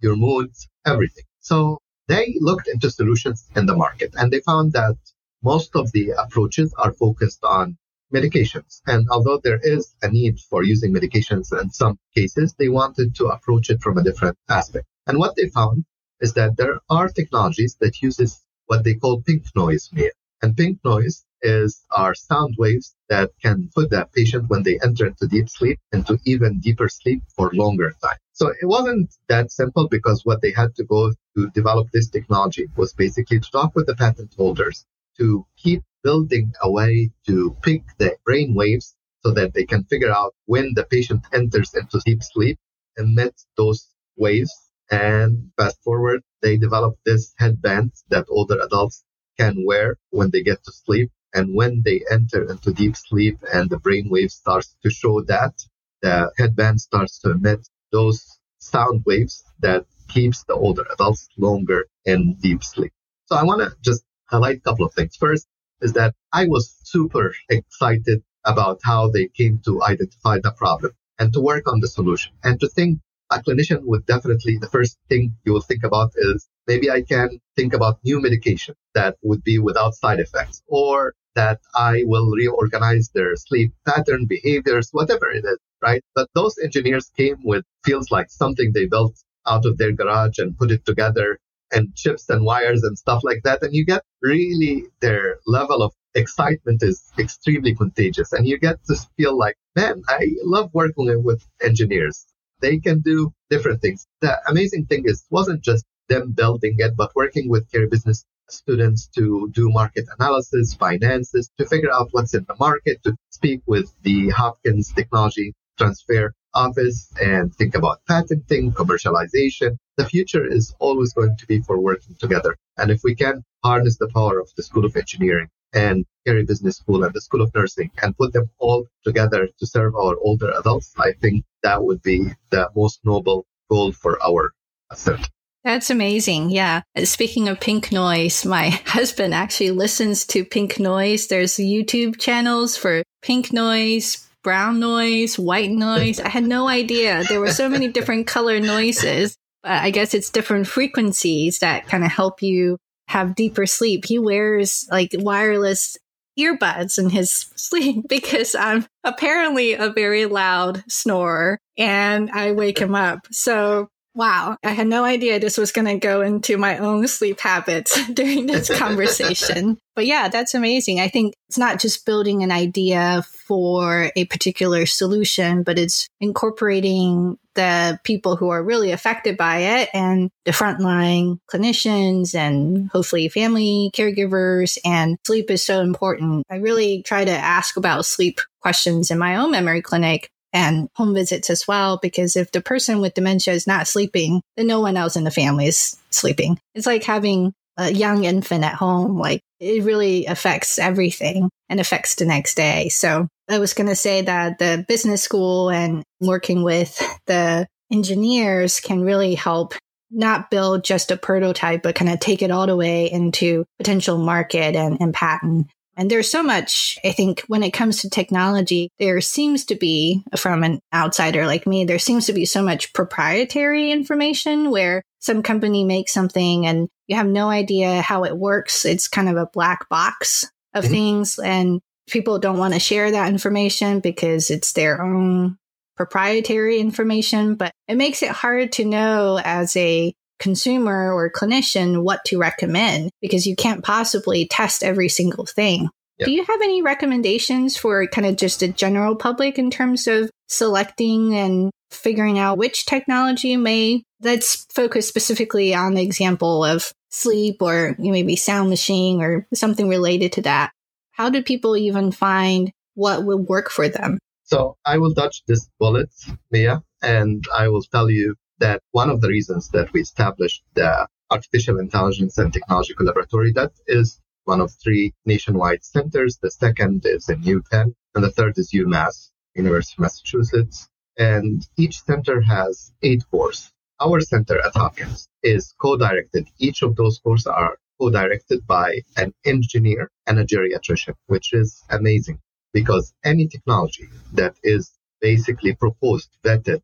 your 0.00 0.16
moods, 0.16 0.68
everything. 0.84 1.24
So 1.40 1.78
they 2.08 2.36
looked 2.40 2.68
into 2.68 2.90
solutions 2.90 3.46
in 3.54 3.66
the 3.66 3.76
market 3.76 4.14
and 4.18 4.32
they 4.32 4.40
found 4.40 4.72
that 4.72 4.96
most 5.42 5.76
of 5.76 5.92
the 5.92 6.10
approaches 6.10 6.74
are 6.78 6.92
focused 6.92 7.44
on 7.44 7.76
medications. 8.12 8.80
And 8.86 9.06
although 9.10 9.40
there 9.42 9.60
is 9.62 9.94
a 10.02 10.08
need 10.08 10.38
for 10.40 10.62
using 10.62 10.92
medications 10.92 11.52
in 11.60 11.70
some 11.70 11.98
cases, 12.14 12.54
they 12.58 12.68
wanted 12.68 13.14
to 13.16 13.26
approach 13.26 13.70
it 13.70 13.82
from 13.82 13.98
a 13.98 14.02
different 14.02 14.36
aspect. 14.48 14.86
And 15.06 15.18
what 15.18 15.36
they 15.36 15.48
found 15.48 15.84
is 16.20 16.32
that 16.34 16.56
there 16.56 16.80
are 16.90 17.08
technologies 17.08 17.76
that 17.80 18.02
uses 18.02 18.40
what 18.66 18.84
they 18.84 18.94
call 18.94 19.22
pink 19.22 19.44
noise 19.54 19.88
here, 19.94 20.12
And 20.42 20.56
pink 20.56 20.78
noise 20.84 21.24
is 21.42 21.84
our 21.90 22.14
sound 22.14 22.54
waves 22.58 22.94
that 23.08 23.30
can 23.40 23.70
put 23.74 23.90
that 23.90 24.12
patient 24.12 24.48
when 24.48 24.62
they 24.62 24.78
enter 24.82 25.06
into 25.06 25.26
deep 25.26 25.48
sleep 25.48 25.78
into 25.92 26.18
even 26.24 26.60
deeper 26.60 26.88
sleep 26.88 27.22
for 27.36 27.50
longer 27.52 27.92
time. 28.02 28.18
So 28.32 28.48
it 28.48 28.66
wasn't 28.66 29.14
that 29.28 29.52
simple 29.52 29.88
because 29.88 30.24
what 30.24 30.42
they 30.42 30.52
had 30.52 30.74
to 30.76 30.84
go 30.84 31.12
to 31.36 31.50
develop 31.50 31.88
this 31.92 32.08
technology 32.08 32.66
was 32.76 32.92
basically 32.92 33.40
to 33.40 33.50
talk 33.50 33.74
with 33.74 33.86
the 33.86 33.94
patent 33.94 34.34
holders 34.36 34.84
to 35.18 35.46
keep 35.56 35.82
building 36.02 36.52
a 36.62 36.70
way 36.70 37.10
to 37.26 37.56
pick 37.62 37.82
the 37.98 38.16
brain 38.24 38.54
waves 38.54 38.96
so 39.24 39.32
that 39.32 39.52
they 39.54 39.64
can 39.64 39.84
figure 39.84 40.12
out 40.12 40.34
when 40.46 40.72
the 40.74 40.84
patient 40.84 41.22
enters 41.32 41.74
into 41.74 42.00
deep 42.04 42.22
sleep, 42.22 42.58
and 42.96 43.18
emit 43.18 43.34
those 43.56 43.88
waves. 44.16 44.52
And 44.90 45.50
fast 45.56 45.82
forward, 45.82 46.22
they 46.40 46.56
developed 46.56 47.00
this 47.04 47.34
headband 47.36 47.92
that 48.10 48.26
older 48.28 48.58
adults 48.60 49.04
can 49.38 49.64
wear 49.66 49.98
when 50.10 50.30
they 50.30 50.42
get 50.42 50.62
to 50.64 50.72
sleep. 50.72 51.10
And 51.34 51.54
when 51.54 51.82
they 51.84 52.02
enter 52.10 52.48
into 52.50 52.72
deep 52.72 52.96
sleep 52.96 53.38
and 53.52 53.68
the 53.68 53.78
brain 53.78 54.08
wave 54.08 54.30
starts 54.30 54.74
to 54.82 54.90
show 54.90 55.20
that, 55.22 55.54
the 56.00 56.32
headband 56.38 56.80
starts 56.80 57.18
to 57.20 57.32
emit 57.32 57.68
those 57.92 58.38
sound 58.60 59.02
waves 59.04 59.44
that 59.60 59.84
keeps 60.08 60.44
the 60.44 60.54
older 60.54 60.86
adults 60.92 61.28
longer 61.36 61.86
in 62.06 62.34
deep 62.40 62.64
sleep. 62.64 62.92
So 63.26 63.36
I 63.36 63.44
want 63.44 63.60
to 63.60 63.76
just 63.82 64.04
highlight 64.28 64.58
a 64.58 64.60
couple 64.60 64.84
of 64.84 64.94
things. 64.94 65.16
First 65.16 65.46
is 65.80 65.92
that 65.94 66.14
I 66.32 66.46
was 66.46 66.76
super 66.84 67.34
excited 67.48 68.22
about 68.44 68.80
how 68.84 69.10
they 69.10 69.28
came 69.28 69.60
to 69.64 69.82
identify 69.82 70.38
the 70.38 70.52
problem 70.52 70.92
and 71.18 71.32
to 71.32 71.40
work 71.40 71.70
on 71.70 71.80
the 71.80 71.88
solution 71.88 72.32
and 72.44 72.58
to 72.60 72.68
think 72.68 73.00
a 73.30 73.38
clinician 73.42 73.82
would 73.82 74.06
definitely, 74.06 74.56
the 74.58 74.68
first 74.68 74.98
thing 75.08 75.34
you 75.44 75.52
will 75.52 75.60
think 75.60 75.84
about 75.84 76.12
is 76.16 76.48
maybe 76.66 76.90
I 76.90 77.02
can 77.02 77.40
think 77.56 77.74
about 77.74 77.98
new 78.04 78.20
medication 78.22 78.74
that 78.94 79.16
would 79.22 79.44
be 79.44 79.58
without 79.58 79.94
side 79.94 80.20
effects 80.20 80.62
or 80.66 81.14
that 81.34 81.60
I 81.74 82.04
will 82.06 82.30
reorganize 82.30 83.10
their 83.10 83.36
sleep 83.36 83.72
pattern, 83.86 84.26
behaviors, 84.26 84.88
whatever 84.92 85.30
it 85.30 85.44
is, 85.44 85.58
right? 85.82 86.02
But 86.14 86.28
those 86.34 86.56
engineers 86.58 87.10
came 87.16 87.36
with 87.44 87.64
feels 87.84 88.10
like 88.10 88.30
something 88.30 88.72
they 88.72 88.86
built 88.86 89.16
out 89.46 89.66
of 89.66 89.78
their 89.78 89.92
garage 89.92 90.38
and 90.38 90.56
put 90.56 90.70
it 90.70 90.84
together 90.84 91.38
and 91.72 91.94
chips 91.94 92.28
and 92.28 92.44
wires 92.44 92.82
and 92.82 92.98
stuff 92.98 93.22
like 93.24 93.42
that. 93.44 93.62
And 93.62 93.74
you 93.74 93.84
get 93.84 94.02
really 94.22 94.86
their 95.00 95.38
level 95.46 95.82
of 95.82 95.92
excitement 96.14 96.82
is 96.82 97.02
extremely 97.18 97.74
contagious. 97.74 98.32
And 98.32 98.46
you 98.46 98.58
get 98.58 98.82
to 98.86 98.96
feel 99.16 99.36
like, 99.36 99.56
man, 99.76 100.02
I 100.08 100.30
love 100.44 100.70
working 100.72 101.22
with 101.24 101.46
engineers. 101.62 102.26
They 102.60 102.78
can 102.78 103.00
do 103.00 103.32
different 103.50 103.80
things. 103.80 104.06
The 104.20 104.38
amazing 104.48 104.86
thing 104.86 105.04
is, 105.06 105.24
wasn't 105.30 105.62
just 105.62 105.84
them 106.08 106.32
building 106.32 106.76
it, 106.78 106.94
but 106.96 107.14
working 107.14 107.48
with 107.48 107.70
Carey 107.70 107.86
Business 107.86 108.24
students 108.50 109.08
to 109.08 109.50
do 109.52 109.68
market 109.70 110.06
analysis, 110.18 110.74
finances, 110.74 111.50
to 111.58 111.66
figure 111.66 111.92
out 111.92 112.08
what's 112.12 112.34
in 112.34 112.44
the 112.48 112.56
market, 112.58 113.02
to 113.04 113.14
speak 113.30 113.60
with 113.66 113.92
the 114.02 114.30
Hopkins 114.30 114.92
Technology 114.92 115.54
Transfer 115.76 116.32
Office 116.54 117.12
and 117.20 117.54
think 117.54 117.74
about 117.74 118.00
patenting, 118.08 118.72
commercialization. 118.72 119.76
The 119.96 120.06
future 120.06 120.44
is 120.46 120.74
always 120.78 121.12
going 121.12 121.36
to 121.36 121.46
be 121.46 121.60
for 121.60 121.78
working 121.78 122.16
together. 122.18 122.56
And 122.76 122.90
if 122.90 123.02
we 123.04 123.14
can 123.14 123.44
harness 123.64 123.96
the 123.98 124.08
power 124.08 124.38
of 124.40 124.50
the 124.56 124.62
School 124.62 124.84
of 124.84 124.96
Engineering 124.96 125.48
and 125.72 126.06
Carey 126.26 126.44
Business 126.44 126.76
School 126.76 127.04
and 127.04 127.12
the 127.12 127.20
School 127.20 127.42
of 127.42 127.54
Nursing 127.54 127.90
and 128.02 128.16
put 128.16 128.32
them 128.32 128.50
all 128.58 128.86
together 129.04 129.48
to 129.58 129.66
serve 129.66 129.94
our 129.94 130.16
older 130.20 130.52
adults, 130.58 130.94
I 130.98 131.12
think 131.12 131.44
that 131.62 131.82
would 131.82 132.02
be 132.02 132.32
the 132.50 132.70
most 132.74 133.00
noble 133.04 133.46
goal 133.70 133.92
for 133.92 134.18
our 134.22 134.52
center. 134.94 135.28
That's 135.64 135.90
amazing. 135.90 136.50
Yeah. 136.50 136.82
Speaking 137.04 137.48
of 137.48 137.60
pink 137.60 137.92
noise, 137.92 138.46
my 138.46 138.70
husband 138.86 139.34
actually 139.34 139.72
listens 139.72 140.24
to 140.28 140.44
pink 140.44 140.78
noise. 140.78 141.26
There's 141.26 141.56
YouTube 141.56 142.18
channels 142.18 142.76
for 142.76 143.02
pink 143.22 143.52
noise, 143.52 144.27
brown 144.42 144.80
noise, 144.80 145.38
white 145.38 145.70
noise. 145.70 146.20
I 146.20 146.28
had 146.28 146.44
no 146.44 146.68
idea. 146.68 147.24
There 147.28 147.40
were 147.40 147.50
so 147.50 147.68
many 147.68 147.88
different 147.92 148.26
color 148.26 148.60
noises. 148.60 149.36
But 149.62 149.72
I 149.72 149.90
guess 149.90 150.14
it's 150.14 150.30
different 150.30 150.66
frequencies 150.66 151.58
that 151.58 151.86
kind 151.86 152.04
of 152.04 152.10
help 152.10 152.42
you 152.42 152.78
have 153.08 153.34
deeper 153.34 153.66
sleep. 153.66 154.04
He 154.04 154.18
wears 154.18 154.86
like 154.90 155.10
wireless 155.14 155.96
earbuds 156.38 156.98
in 156.98 157.10
his 157.10 157.30
sleep 157.56 158.06
because 158.08 158.54
I'm 158.54 158.86
apparently 159.04 159.74
a 159.74 159.90
very 159.90 160.26
loud 160.26 160.84
snorer 160.88 161.58
and 161.76 162.30
I 162.30 162.52
wake 162.52 162.78
him 162.78 162.94
up. 162.94 163.26
So 163.30 163.88
Wow, 164.18 164.56
I 164.64 164.70
had 164.70 164.88
no 164.88 165.04
idea 165.04 165.38
this 165.38 165.56
was 165.56 165.70
going 165.70 165.86
to 165.86 165.96
go 165.96 166.22
into 166.22 166.58
my 166.58 166.78
own 166.78 167.06
sleep 167.06 167.38
habits 167.38 168.04
during 168.12 168.46
this 168.46 168.68
conversation. 168.78 169.78
but 169.94 170.06
yeah, 170.06 170.26
that's 170.26 170.54
amazing. 170.54 170.98
I 170.98 171.06
think 171.06 171.34
it's 171.48 171.56
not 171.56 171.78
just 171.78 172.04
building 172.04 172.42
an 172.42 172.50
idea 172.50 173.24
for 173.46 174.10
a 174.16 174.24
particular 174.24 174.86
solution, 174.86 175.62
but 175.62 175.78
it's 175.78 176.08
incorporating 176.20 177.38
the 177.54 178.00
people 178.02 178.34
who 178.34 178.48
are 178.48 178.62
really 178.62 178.90
affected 178.90 179.36
by 179.36 179.58
it 179.58 179.88
and 179.94 180.30
the 180.44 180.50
frontline 180.50 181.38
clinicians 181.48 182.34
and 182.34 182.90
hopefully 182.90 183.28
family 183.28 183.92
caregivers. 183.94 184.78
And 184.84 185.16
sleep 185.24 185.48
is 185.48 185.62
so 185.62 185.80
important. 185.80 186.44
I 186.50 186.56
really 186.56 187.02
try 187.02 187.24
to 187.24 187.30
ask 187.30 187.76
about 187.76 188.04
sleep 188.04 188.40
questions 188.62 189.12
in 189.12 189.18
my 189.18 189.36
own 189.36 189.52
memory 189.52 189.80
clinic 189.80 190.28
and 190.52 190.88
home 190.94 191.14
visits 191.14 191.50
as 191.50 191.66
well. 191.68 191.98
Because 192.00 192.36
if 192.36 192.50
the 192.52 192.60
person 192.60 193.00
with 193.00 193.14
dementia 193.14 193.54
is 193.54 193.66
not 193.66 193.88
sleeping, 193.88 194.42
then 194.56 194.66
no 194.66 194.80
one 194.80 194.96
else 194.96 195.16
in 195.16 195.24
the 195.24 195.30
family 195.30 195.66
is 195.66 195.96
sleeping. 196.10 196.58
It's 196.74 196.86
like 196.86 197.04
having 197.04 197.52
a 197.76 197.92
young 197.92 198.24
infant 198.24 198.64
at 198.64 198.74
home. 198.74 199.18
Like 199.18 199.40
it 199.60 199.84
really 199.84 200.26
affects 200.26 200.78
everything 200.78 201.48
and 201.68 201.80
affects 201.80 202.16
the 202.16 202.26
next 202.26 202.56
day. 202.56 202.88
So 202.88 203.28
I 203.48 203.58
was 203.58 203.74
going 203.74 203.88
to 203.88 203.96
say 203.96 204.22
that 204.22 204.58
the 204.58 204.84
business 204.88 205.22
school 205.22 205.70
and 205.70 206.02
working 206.20 206.62
with 206.62 207.00
the 207.26 207.66
engineers 207.90 208.80
can 208.80 209.02
really 209.02 209.34
help 209.34 209.74
not 210.10 210.50
build 210.50 210.84
just 210.84 211.10
a 211.10 211.16
prototype, 211.16 211.82
but 211.82 211.94
kind 211.94 212.10
of 212.10 212.18
take 212.18 212.42
it 212.42 212.50
all 212.50 212.66
the 212.66 212.76
way 212.76 213.10
into 213.10 213.64
potential 213.78 214.18
market 214.18 214.74
and, 214.74 215.00
and 215.00 215.12
patent 215.12 215.68
and 215.98 216.08
there's 216.08 216.30
so 216.30 216.44
much, 216.44 216.96
I 217.04 217.10
think, 217.10 217.42
when 217.48 217.64
it 217.64 217.72
comes 217.72 218.00
to 218.00 218.08
technology, 218.08 218.92
there 219.00 219.20
seems 219.20 219.64
to 219.64 219.74
be, 219.74 220.22
from 220.36 220.62
an 220.62 220.80
outsider 220.94 221.44
like 221.44 221.66
me, 221.66 221.84
there 221.84 221.98
seems 221.98 222.26
to 222.26 222.32
be 222.32 222.44
so 222.44 222.62
much 222.62 222.92
proprietary 222.92 223.90
information 223.90 224.70
where 224.70 225.02
some 225.18 225.42
company 225.42 225.82
makes 225.82 226.14
something 226.14 226.66
and 226.66 226.88
you 227.08 227.16
have 227.16 227.26
no 227.26 227.50
idea 227.50 228.00
how 228.00 228.22
it 228.22 228.36
works. 228.36 228.84
It's 228.84 229.08
kind 229.08 229.28
of 229.28 229.36
a 229.36 229.50
black 229.52 229.88
box 229.88 230.48
of 230.72 230.84
mm-hmm. 230.84 230.92
things. 230.92 231.40
And 231.40 231.80
people 232.08 232.38
don't 232.38 232.58
want 232.58 232.74
to 232.74 232.80
share 232.80 233.10
that 233.10 233.32
information 233.32 233.98
because 233.98 234.50
it's 234.50 234.74
their 234.74 235.02
own 235.02 235.58
proprietary 235.96 236.78
information, 236.78 237.56
but 237.56 237.72
it 237.88 237.96
makes 237.96 238.22
it 238.22 238.30
hard 238.30 238.70
to 238.74 238.84
know 238.84 239.40
as 239.42 239.76
a 239.76 240.14
consumer 240.38 241.12
or 241.12 241.30
clinician 241.30 242.02
what 242.02 242.24
to 242.26 242.38
recommend 242.38 243.10
because 243.20 243.46
you 243.46 243.56
can't 243.56 243.84
possibly 243.84 244.46
test 244.46 244.82
every 244.82 245.08
single 245.08 245.46
thing. 245.46 245.88
Yep. 246.18 246.26
Do 246.26 246.32
you 246.32 246.44
have 246.44 246.60
any 246.62 246.82
recommendations 246.82 247.76
for 247.76 248.06
kind 248.08 248.26
of 248.26 248.36
just 248.36 248.62
a 248.62 248.68
general 248.68 249.14
public 249.14 249.58
in 249.58 249.70
terms 249.70 250.08
of 250.08 250.30
selecting 250.48 251.34
and 251.34 251.70
figuring 251.90 252.38
out 252.38 252.58
which 252.58 252.86
technology 252.86 253.56
may 253.56 254.02
let's 254.20 254.66
focus 254.74 255.08
specifically 255.08 255.74
on 255.74 255.94
the 255.94 256.02
example 256.02 256.64
of 256.64 256.92
sleep 257.10 257.62
or 257.62 257.94
maybe 257.98 258.36
sound 258.36 258.68
machine 258.68 259.22
or 259.22 259.46
something 259.54 259.88
related 259.88 260.32
to 260.32 260.42
that. 260.42 260.72
How 261.12 261.30
do 261.30 261.42
people 261.42 261.76
even 261.76 262.12
find 262.12 262.70
what 262.94 263.24
would 263.24 263.48
work 263.48 263.70
for 263.70 263.88
them? 263.88 264.18
So 264.44 264.76
I 264.84 264.98
will 264.98 265.14
touch 265.14 265.42
this 265.46 265.68
bullet, 265.78 266.10
Mia, 266.50 266.82
and 267.02 267.44
I 267.54 267.68
will 267.68 267.82
tell 267.82 268.10
you 268.10 268.34
that 268.58 268.82
one 268.92 269.10
of 269.10 269.20
the 269.20 269.28
reasons 269.28 269.68
that 269.70 269.92
we 269.92 270.00
established 270.00 270.62
the 270.74 271.06
Artificial 271.30 271.78
Intelligence 271.78 272.38
and 272.38 272.52
Technology 272.52 272.94
Laboratory, 272.98 273.52
that 273.52 273.72
is 273.86 274.20
one 274.44 274.60
of 274.60 274.72
three 274.82 275.12
nationwide 275.26 275.84
centers. 275.84 276.38
The 276.38 276.50
second 276.50 277.04
is 277.04 277.28
in 277.28 277.42
UPenn, 277.42 277.94
and 278.14 278.24
the 278.24 278.30
third 278.30 278.58
is 278.58 278.72
UMass, 278.72 279.30
University 279.54 279.94
of 279.98 280.02
Massachusetts. 280.02 280.88
And 281.18 281.66
each 281.76 282.00
center 282.02 282.40
has 282.40 282.92
eight 283.02 283.22
courses. 283.30 283.70
Our 284.00 284.20
center 284.20 284.58
at 284.64 284.74
Hopkins 284.74 285.28
is 285.42 285.74
co-directed. 285.80 286.46
Each 286.58 286.82
of 286.82 286.96
those 286.96 287.18
courses 287.18 287.46
are 287.48 287.76
co-directed 288.00 288.66
by 288.66 289.00
an 289.16 289.34
engineer 289.44 290.10
and 290.26 290.38
a 290.38 290.44
geriatrician, 290.44 291.14
which 291.26 291.52
is 291.52 291.82
amazing. 291.90 292.38
because 292.72 293.14
any 293.24 293.46
technology 293.48 294.08
that 294.34 294.54
is 294.62 294.92
basically 295.20 295.74
proposed, 295.74 296.28
vetted, 296.44 296.80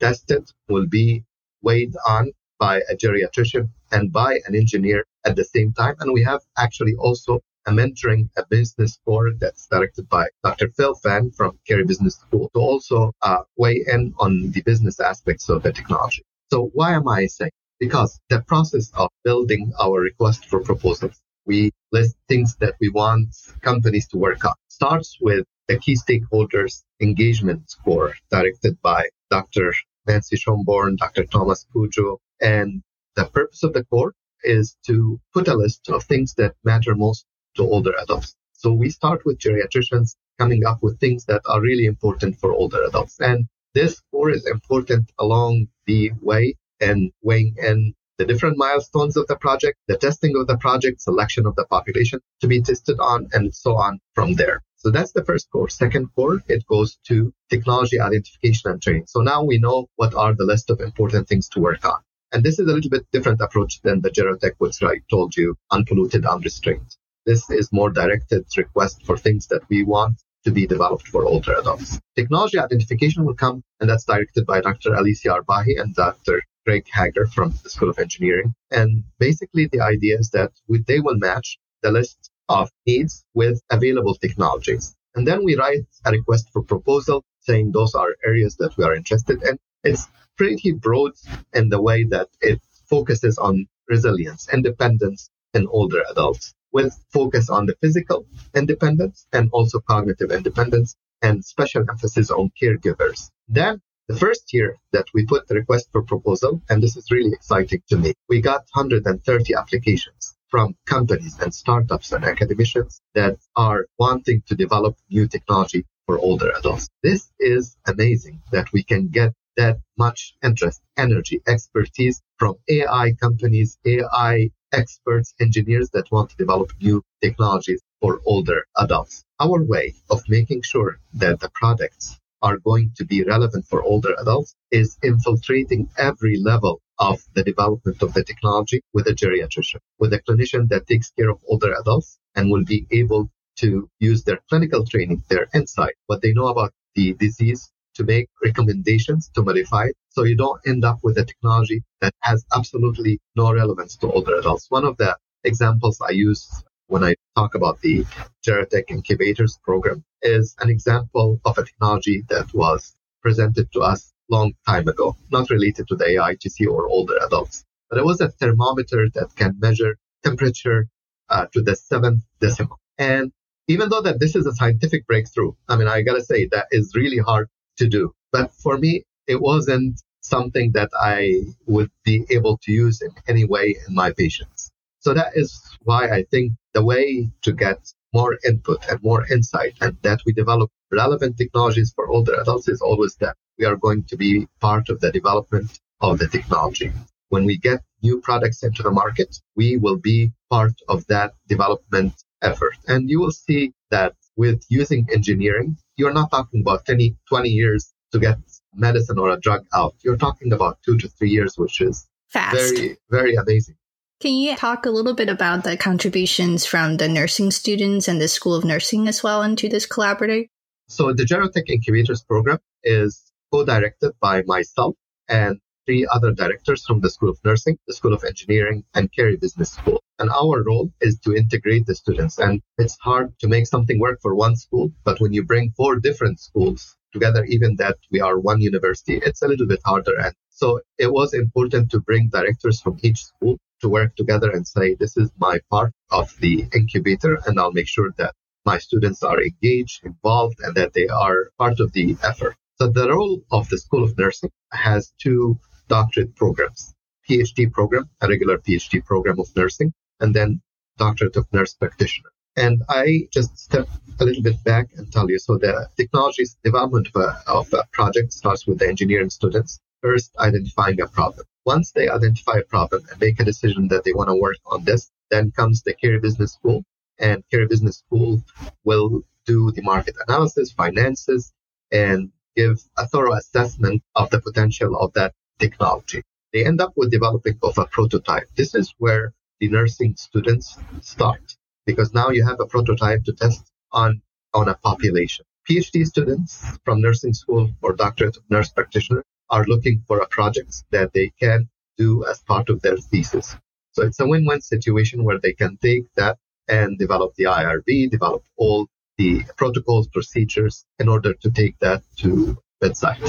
tested 0.00 0.50
will 0.68 0.86
be 0.86 1.24
weighed 1.62 1.94
on 2.08 2.32
by 2.58 2.78
a 2.90 2.96
geriatrician 2.96 3.68
and 3.92 4.12
by 4.12 4.40
an 4.46 4.54
engineer 4.54 5.04
at 5.24 5.36
the 5.36 5.44
same 5.44 5.72
time. 5.72 5.94
And 6.00 6.12
we 6.12 6.22
have 6.24 6.40
actually 6.56 6.94
also 6.94 7.40
a 7.66 7.72
mentoring 7.72 8.28
a 8.36 8.44
business 8.48 8.98
board 9.04 9.40
that's 9.40 9.66
directed 9.66 10.08
by 10.08 10.26
Dr. 10.44 10.68
Phil 10.76 10.94
Phan 10.94 11.32
from 11.32 11.58
Carey 11.66 11.84
Business 11.84 12.14
School 12.14 12.48
to 12.54 12.60
also 12.60 13.12
uh, 13.22 13.42
weigh 13.56 13.84
in 13.86 14.14
on 14.18 14.50
the 14.52 14.62
business 14.62 15.00
aspects 15.00 15.48
of 15.48 15.62
the 15.62 15.72
technology. 15.72 16.22
So 16.50 16.70
why 16.74 16.94
am 16.94 17.08
I 17.08 17.26
saying? 17.26 17.50
Because 17.80 18.20
the 18.30 18.40
process 18.42 18.90
of 18.94 19.10
building 19.24 19.72
our 19.80 20.00
request 20.00 20.46
for 20.46 20.60
proposals, 20.60 21.20
we 21.44 21.72
list 21.92 22.16
things 22.28 22.56
that 22.60 22.74
we 22.80 22.88
want 22.88 23.34
companies 23.62 24.06
to 24.08 24.16
work 24.16 24.44
on, 24.44 24.54
starts 24.68 25.18
with 25.20 25.44
the 25.68 25.78
key 25.78 25.96
stakeholders 25.96 26.82
engagement 27.00 27.68
score 27.70 28.14
directed 28.30 28.80
by 28.82 29.08
Dr. 29.30 29.72
Nancy 30.06 30.36
Schoenborn, 30.36 30.96
Dr. 30.96 31.24
Thomas 31.24 31.66
Cudjoe, 31.74 32.18
and 32.40 32.82
the 33.16 33.24
purpose 33.26 33.62
of 33.62 33.72
the 33.72 33.84
core 33.84 34.14
is 34.44 34.76
to 34.86 35.20
put 35.34 35.48
a 35.48 35.54
list 35.54 35.88
of 35.88 36.04
things 36.04 36.34
that 36.34 36.54
matter 36.64 36.94
most 36.94 37.24
to 37.56 37.62
older 37.62 37.92
adults. 38.00 38.36
So 38.52 38.72
we 38.72 38.90
start 38.90 39.24
with 39.24 39.38
geriatricians 39.38 40.14
coming 40.38 40.64
up 40.64 40.82
with 40.82 41.00
things 41.00 41.24
that 41.26 41.42
are 41.48 41.60
really 41.60 41.86
important 41.86 42.38
for 42.38 42.52
older 42.52 42.82
adults. 42.84 43.18
And 43.20 43.46
this 43.74 43.96
score 43.96 44.30
is 44.30 44.46
important 44.46 45.10
along 45.18 45.68
the 45.86 46.12
way 46.20 46.54
and 46.80 47.10
weighing 47.22 47.56
in 47.58 47.94
the 48.18 48.24
different 48.24 48.56
milestones 48.56 49.16
of 49.16 49.26
the 49.26 49.36
project, 49.36 49.78
the 49.88 49.98
testing 49.98 50.36
of 50.36 50.46
the 50.46 50.56
project, 50.56 51.00
selection 51.00 51.46
of 51.46 51.54
the 51.56 51.66
population 51.66 52.20
to 52.40 52.46
be 52.46 52.62
tested 52.62 52.98
on, 53.00 53.28
and 53.32 53.54
so 53.54 53.76
on 53.76 53.98
from 54.14 54.34
there. 54.34 54.62
So 54.86 54.92
that's 54.92 55.10
the 55.10 55.24
first 55.24 55.50
core. 55.50 55.68
Second 55.68 56.14
core, 56.14 56.44
it 56.46 56.64
goes 56.64 56.96
to 57.08 57.34
technology 57.50 57.98
identification 57.98 58.70
and 58.70 58.80
training. 58.80 59.06
So 59.08 59.20
now 59.20 59.42
we 59.42 59.58
know 59.58 59.88
what 59.96 60.14
are 60.14 60.32
the 60.32 60.44
list 60.44 60.70
of 60.70 60.80
important 60.80 61.26
things 61.26 61.48
to 61.48 61.60
work 61.60 61.84
on. 61.84 61.98
And 62.30 62.44
this 62.44 62.60
is 62.60 62.68
a 62.68 62.72
little 62.72 62.90
bit 62.90 63.04
different 63.10 63.40
approach 63.40 63.82
than 63.82 64.00
the 64.00 64.10
Gerotech, 64.10 64.52
which 64.58 64.80
I 64.84 65.00
told 65.10 65.36
you, 65.36 65.56
unpolluted, 65.72 66.24
unrestrained. 66.24 66.94
This 67.24 67.50
is 67.50 67.72
more 67.72 67.90
directed 67.90 68.46
request 68.56 69.04
for 69.04 69.16
things 69.16 69.48
that 69.48 69.62
we 69.68 69.82
want 69.82 70.22
to 70.44 70.52
be 70.52 70.68
developed 70.68 71.08
for 71.08 71.24
older 71.24 71.54
adults. 71.58 71.98
Technology 72.14 72.60
identification 72.60 73.24
will 73.24 73.34
come, 73.34 73.64
and 73.80 73.90
that's 73.90 74.04
directed 74.04 74.46
by 74.46 74.60
Dr. 74.60 74.94
Alicia 74.94 75.30
Arbaje 75.30 75.80
and 75.80 75.96
Dr. 75.96 76.44
Greg 76.64 76.86
Hager 76.94 77.26
from 77.26 77.52
the 77.64 77.70
School 77.70 77.90
of 77.90 77.98
Engineering. 77.98 78.54
And 78.70 79.02
basically, 79.18 79.66
the 79.66 79.80
idea 79.80 80.16
is 80.16 80.30
that 80.30 80.52
we, 80.68 80.84
they 80.86 81.00
will 81.00 81.16
match 81.16 81.58
the 81.82 81.90
list 81.90 82.30
of 82.48 82.70
needs 82.86 83.24
with 83.34 83.60
available 83.70 84.14
technologies. 84.14 84.94
And 85.14 85.26
then 85.26 85.44
we 85.44 85.56
write 85.56 85.86
a 86.04 86.10
request 86.10 86.50
for 86.52 86.62
proposal 86.62 87.24
saying 87.40 87.72
those 87.72 87.94
are 87.94 88.16
areas 88.24 88.56
that 88.56 88.76
we 88.76 88.84
are 88.84 88.94
interested 88.94 89.42
in. 89.42 89.58
It's 89.82 90.06
pretty 90.36 90.72
broad 90.72 91.12
in 91.54 91.68
the 91.68 91.80
way 91.80 92.04
that 92.04 92.28
it 92.40 92.60
focuses 92.88 93.38
on 93.38 93.66
resilience, 93.88 94.48
independence 94.52 95.30
in 95.54 95.66
older 95.68 96.02
adults 96.10 96.54
with 96.72 96.92
focus 97.10 97.48
on 97.48 97.66
the 97.66 97.76
physical 97.80 98.26
independence 98.54 99.26
and 99.32 99.48
also 99.52 99.80
cognitive 99.80 100.30
independence 100.30 100.96
and 101.22 101.44
special 101.44 101.82
emphasis 101.88 102.30
on 102.30 102.50
caregivers. 102.60 103.30
Then 103.48 103.80
the 104.08 104.16
first 104.16 104.52
year 104.52 104.76
that 104.92 105.06
we 105.14 105.24
put 105.24 105.48
the 105.48 105.54
request 105.54 105.88
for 105.90 106.02
proposal, 106.02 106.62
and 106.68 106.82
this 106.82 106.96
is 106.96 107.10
really 107.10 107.32
exciting 107.32 107.82
to 107.88 107.96
me, 107.96 108.12
we 108.28 108.40
got 108.40 108.62
130 108.74 109.54
applications 109.54 110.15
from 110.50 110.76
companies 110.86 111.38
and 111.40 111.52
startups 111.54 112.12
and 112.12 112.24
academicians 112.24 113.00
that 113.14 113.36
are 113.56 113.86
wanting 113.98 114.42
to 114.46 114.54
develop 114.54 114.96
new 115.10 115.26
technology 115.26 115.84
for 116.06 116.18
older 116.18 116.52
adults. 116.56 116.88
This 117.02 117.30
is 117.38 117.76
amazing 117.86 118.42
that 118.52 118.72
we 118.72 118.82
can 118.82 119.08
get 119.08 119.32
that 119.56 119.78
much 119.98 120.34
interest, 120.42 120.80
energy, 120.96 121.42
expertise 121.46 122.22
from 122.38 122.56
AI 122.68 123.12
companies, 123.20 123.78
AI 123.84 124.50
experts, 124.72 125.34
engineers 125.40 125.90
that 125.90 126.10
want 126.12 126.30
to 126.30 126.36
develop 126.36 126.70
new 126.80 127.02
technologies 127.22 127.82
for 128.00 128.20
older 128.24 128.66
adults. 128.76 129.24
Our 129.40 129.62
way 129.62 129.94
of 130.10 130.22
making 130.28 130.62
sure 130.62 130.98
that 131.14 131.40
the 131.40 131.50
products 131.50 132.18
are 132.42 132.58
going 132.58 132.92
to 132.96 133.04
be 133.04 133.24
relevant 133.24 133.66
for 133.66 133.82
older 133.82 134.14
adults 134.20 134.54
is 134.70 134.98
infiltrating 135.02 135.88
every 135.96 136.38
level 136.38 136.80
of 136.98 137.20
the 137.34 137.42
development 137.42 138.02
of 138.02 138.14
the 138.14 138.24
technology 138.24 138.82
with 138.92 139.06
a 139.06 139.14
geriatrician, 139.14 139.80
with 139.98 140.12
a 140.12 140.20
clinician 140.20 140.68
that 140.68 140.86
takes 140.86 141.10
care 141.10 141.30
of 141.30 141.38
older 141.46 141.74
adults 141.80 142.18
and 142.34 142.50
will 142.50 142.64
be 142.64 142.86
able 142.90 143.30
to 143.56 143.88
use 144.00 144.22
their 144.24 144.38
clinical 144.48 144.84
training, 144.84 145.22
their 145.28 145.48
insight, 145.54 145.94
what 146.06 146.22
they 146.22 146.32
know 146.32 146.48
about 146.48 146.72
the 146.94 147.14
disease 147.14 147.70
to 147.94 148.04
make 148.04 148.28
recommendations 148.44 149.30
to 149.34 149.42
modify 149.42 149.86
it. 149.86 149.96
So 150.10 150.24
you 150.24 150.36
don't 150.36 150.60
end 150.66 150.84
up 150.84 150.98
with 151.02 151.16
a 151.18 151.24
technology 151.24 151.82
that 152.00 152.14
has 152.20 152.44
absolutely 152.54 153.20
no 153.34 153.52
relevance 153.52 153.96
to 153.98 154.10
older 154.10 154.36
adults. 154.36 154.66
One 154.68 154.84
of 154.84 154.96
the 154.98 155.16
examples 155.44 156.00
I 156.00 156.10
use 156.10 156.62
when 156.88 157.02
I 157.02 157.14
talk 157.34 157.54
about 157.54 157.80
the 157.80 158.04
Gerotech 158.46 158.90
Incubators 158.90 159.58
program 159.64 160.04
is 160.22 160.54
an 160.60 160.70
example 160.70 161.40
of 161.44 161.58
a 161.58 161.64
technology 161.64 162.22
that 162.28 162.52
was 162.54 162.94
presented 163.22 163.72
to 163.72 163.80
us 163.80 164.12
long 164.28 164.54
time 164.66 164.88
ago, 164.88 165.16
not 165.30 165.50
related 165.50 165.88
to 165.88 165.96
the 165.96 166.04
AITC 166.04 166.66
or 166.66 166.86
older 166.88 167.16
adults. 167.24 167.64
But 167.88 167.98
it 167.98 168.04
was 168.04 168.20
a 168.20 168.28
thermometer 168.28 169.08
that 169.14 169.34
can 169.36 169.56
measure 169.58 169.98
temperature 170.24 170.88
uh, 171.28 171.46
to 171.52 171.62
the 171.62 171.76
seventh 171.76 172.24
decimal. 172.40 172.78
And 172.98 173.32
even 173.68 173.88
though 173.88 174.02
that 174.02 174.20
this 174.20 174.34
is 174.34 174.46
a 174.46 174.54
scientific 174.54 175.06
breakthrough, 175.06 175.52
I 175.68 175.76
mean, 175.76 175.88
I 175.88 176.02
gotta 176.02 176.24
say 176.24 176.46
that 176.46 176.66
is 176.70 176.94
really 176.94 177.18
hard 177.18 177.48
to 177.78 177.88
do. 177.88 178.12
But 178.32 178.52
for 178.52 178.78
me, 178.78 179.04
it 179.26 179.40
wasn't 179.40 180.00
something 180.20 180.72
that 180.72 180.90
I 180.98 181.42
would 181.66 181.90
be 182.04 182.24
able 182.30 182.58
to 182.64 182.72
use 182.72 183.00
in 183.02 183.10
any 183.28 183.44
way 183.44 183.76
in 183.86 183.94
my 183.94 184.12
patients. 184.12 184.70
So 185.00 185.14
that 185.14 185.32
is 185.36 185.60
why 185.82 186.08
I 186.10 186.24
think 186.30 186.52
the 186.74 186.84
way 186.84 187.30
to 187.42 187.52
get 187.52 187.78
more 188.12 188.36
input 188.44 188.84
and 188.90 189.02
more 189.02 189.24
insight 189.30 189.74
and 189.80 189.96
that 190.02 190.20
we 190.26 190.32
develop 190.32 190.70
relevant 190.90 191.36
technologies 191.36 191.92
for 191.94 192.08
older 192.08 192.34
adults 192.40 192.68
is 192.68 192.80
always 192.80 193.14
that 193.16 193.36
we 193.58 193.64
are 193.64 193.76
going 193.76 194.04
to 194.04 194.16
be 194.16 194.46
part 194.60 194.88
of 194.88 195.00
the 195.00 195.10
development 195.10 195.78
of 196.00 196.18
the 196.18 196.28
technology. 196.28 196.92
When 197.28 197.44
we 197.44 197.56
get 197.56 197.80
new 198.02 198.20
products 198.20 198.62
into 198.62 198.82
the 198.82 198.90
market, 198.90 199.36
we 199.56 199.76
will 199.76 199.96
be 199.96 200.32
part 200.50 200.74
of 200.88 201.06
that 201.06 201.34
development 201.48 202.14
effort. 202.42 202.74
And 202.86 203.10
you 203.10 203.20
will 203.20 203.32
see 203.32 203.72
that 203.90 204.14
with 204.36 204.64
using 204.68 205.06
engineering, 205.12 205.76
you're 205.96 206.12
not 206.12 206.30
talking 206.30 206.60
about 206.60 206.84
20, 206.86 207.16
20 207.28 207.48
years 207.48 207.92
to 208.12 208.18
get 208.18 208.38
medicine 208.74 209.18
or 209.18 209.30
a 209.30 209.40
drug 209.40 209.64
out. 209.74 209.94
You're 210.04 210.16
talking 210.16 210.52
about 210.52 210.78
two 210.84 210.98
to 210.98 211.08
three 211.08 211.30
years, 211.30 211.54
which 211.56 211.80
is 211.80 212.06
Fast. 212.28 212.54
very, 212.54 212.96
very 213.10 213.34
amazing. 213.34 213.76
Can 214.20 214.32
you 214.32 214.56
talk 214.56 214.86
a 214.86 214.90
little 214.90 215.14
bit 215.14 215.28
about 215.28 215.64
the 215.64 215.76
contributions 215.76 216.64
from 216.64 216.96
the 216.96 217.08
nursing 217.08 217.50
students 217.50 218.08
and 218.08 218.20
the 218.20 218.28
School 218.28 218.54
of 218.54 218.64
Nursing 218.64 219.08
as 219.08 219.22
well 219.22 219.42
into 219.42 219.68
this 219.68 219.86
collaborative? 219.86 220.48
So 220.88 221.12
the 221.12 221.24
Gerotech 221.24 221.68
Incubators 221.68 222.22
program 222.22 222.58
is 222.82 223.20
co-directed 223.52 224.12
by 224.20 224.42
myself 224.46 224.94
and 225.28 225.60
three 225.86 226.06
other 226.12 226.32
directors 226.32 226.84
from 226.84 227.00
the 227.00 227.10
School 227.10 227.30
of 227.30 227.38
Nursing, 227.44 227.78
the 227.86 227.94
School 227.94 228.12
of 228.12 228.24
Engineering, 228.24 228.84
and 228.94 229.12
Carey 229.12 229.36
Business 229.36 229.72
School. 229.72 230.02
And 230.18 230.30
our 230.30 230.62
role 230.64 230.90
is 231.00 231.18
to 231.20 231.34
integrate 231.34 231.86
the 231.86 231.94
students. 231.94 232.38
And 232.38 232.60
it's 232.78 232.96
hard 233.00 233.38
to 233.40 233.48
make 233.48 233.66
something 233.66 234.00
work 234.00 234.18
for 234.20 234.34
one 234.34 234.56
school, 234.56 234.90
but 235.04 235.20
when 235.20 235.32
you 235.32 235.44
bring 235.44 235.72
four 235.76 235.96
different 235.96 236.40
schools 236.40 236.96
together, 237.12 237.44
even 237.44 237.76
that 237.76 237.96
we 238.10 238.20
are 238.20 238.38
one 238.38 238.60
university, 238.60 239.20
it's 239.24 239.42
a 239.42 239.48
little 239.48 239.66
bit 239.66 239.80
harder. 239.84 240.18
And 240.18 240.34
so 240.50 240.80
it 240.98 241.12
was 241.12 241.34
important 241.34 241.90
to 241.90 242.00
bring 242.00 242.30
directors 242.30 242.80
from 242.80 242.98
each 243.02 243.24
school 243.24 243.58
to 243.80 243.88
work 243.88 244.16
together 244.16 244.50
and 244.50 244.66
say, 244.66 244.94
this 244.94 245.16
is 245.16 245.30
my 245.38 245.60
part 245.70 245.92
of 246.10 246.34
the 246.40 246.66
incubator, 246.74 247.38
and 247.46 247.60
I'll 247.60 247.72
make 247.72 247.88
sure 247.88 248.10
that 248.16 248.34
my 248.64 248.78
students 248.78 249.22
are 249.22 249.40
engaged, 249.40 250.04
involved, 250.04 250.58
and 250.60 250.74
that 250.74 250.94
they 250.94 251.06
are 251.08 251.50
part 251.58 251.78
of 251.78 251.92
the 251.92 252.16
effort. 252.22 252.56
So 252.78 252.88
the 252.88 253.08
role 253.08 253.42
of 253.50 253.68
the 253.70 253.78
School 253.78 254.04
of 254.04 254.18
Nursing 254.18 254.50
has 254.70 255.12
two 255.18 255.58
doctorate 255.88 256.36
programs, 256.36 256.94
PhD 257.28 257.72
program, 257.72 258.10
a 258.20 258.28
regular 258.28 258.58
PhD 258.58 259.02
program 259.02 259.40
of 259.40 259.48
nursing, 259.56 259.94
and 260.20 260.34
then 260.34 260.60
doctorate 260.98 261.36
of 261.36 261.50
nurse 261.54 261.72
practitioner. 261.72 262.30
And 262.54 262.82
I 262.88 263.28
just 263.32 263.56
step 263.58 263.88
a 264.20 264.24
little 264.24 264.42
bit 264.42 264.62
back 264.64 264.88
and 264.96 265.10
tell 265.10 265.30
you. 265.30 265.38
So 265.38 265.56
the 265.56 265.88
technologies 265.96 266.58
development 266.62 267.08
of 267.14 267.16
a, 267.22 267.42
of 267.46 267.72
a 267.72 267.84
project 267.92 268.34
starts 268.34 268.66
with 268.66 268.78
the 268.78 268.88
engineering 268.88 269.30
students 269.30 269.78
first 270.02 270.36
identifying 270.38 271.00
a 271.00 271.06
problem. 271.06 271.46
Once 271.64 271.92
they 271.92 272.08
identify 272.08 272.58
a 272.58 272.64
problem 272.64 273.02
and 273.10 273.20
make 273.20 273.40
a 273.40 273.44
decision 273.44 273.88
that 273.88 274.04
they 274.04 274.12
want 274.12 274.28
to 274.28 274.36
work 274.36 274.56
on 274.66 274.84
this, 274.84 275.10
then 275.30 275.50
comes 275.50 275.82
the 275.82 275.94
Carey 275.94 276.20
Business 276.20 276.52
School, 276.52 276.84
and 277.18 277.42
Carey 277.50 277.66
Business 277.66 277.98
School 277.98 278.42
will 278.84 279.22
do 279.46 279.72
the 279.72 279.82
market 279.82 280.14
analysis, 280.26 280.72
finances, 280.72 281.52
and 281.90 282.30
give 282.56 282.82
a 282.96 283.06
thorough 283.06 283.34
assessment 283.34 284.02
of 284.14 284.30
the 284.30 284.40
potential 284.40 284.96
of 284.96 285.12
that 285.12 285.34
technology. 285.58 286.22
They 286.52 286.64
end 286.64 286.80
up 286.80 286.92
with 286.96 287.10
developing 287.10 287.58
of 287.62 287.76
a 287.78 287.86
prototype. 287.86 288.48
This 288.56 288.74
is 288.74 288.94
where 288.98 289.34
the 289.60 289.68
nursing 289.68 290.16
students 290.16 290.76
start 291.00 291.56
because 291.86 292.14
now 292.14 292.30
you 292.30 292.44
have 292.44 292.60
a 292.60 292.66
prototype 292.66 293.24
to 293.24 293.32
test 293.32 293.70
on 293.92 294.22
on 294.54 294.68
a 294.68 294.74
population. 294.74 295.44
PhD 295.68 296.06
students 296.06 296.64
from 296.84 297.00
nursing 297.00 297.34
school 297.34 297.70
or 297.82 297.92
doctorate 297.92 298.36
of 298.36 298.44
nurse 298.48 298.70
practitioner 298.70 299.22
are 299.50 299.64
looking 299.66 300.02
for 300.06 300.18
a 300.20 300.28
project 300.28 300.84
that 300.90 301.12
they 301.12 301.32
can 301.40 301.68
do 301.98 302.24
as 302.26 302.42
part 302.42 302.68
of 302.68 302.80
their 302.82 302.96
thesis. 302.96 303.56
So 303.92 304.02
it's 304.04 304.20
a 304.20 304.26
win-win 304.26 304.60
situation 304.60 305.24
where 305.24 305.38
they 305.38 305.52
can 305.52 305.76
take 305.78 306.04
that 306.14 306.38
and 306.68 306.98
develop 306.98 307.34
the 307.34 307.44
IRB, 307.44 308.10
develop 308.10 308.44
all 308.56 308.86
the 309.18 309.44
protocols, 309.56 310.08
procedures 310.08 310.84
in 310.98 311.08
order 311.08 311.34
to 311.34 311.50
take 311.50 311.78
that 311.80 312.02
to 312.18 312.58
bedside. 312.80 313.20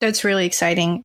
That's 0.00 0.24
really 0.24 0.46
exciting. 0.46 1.02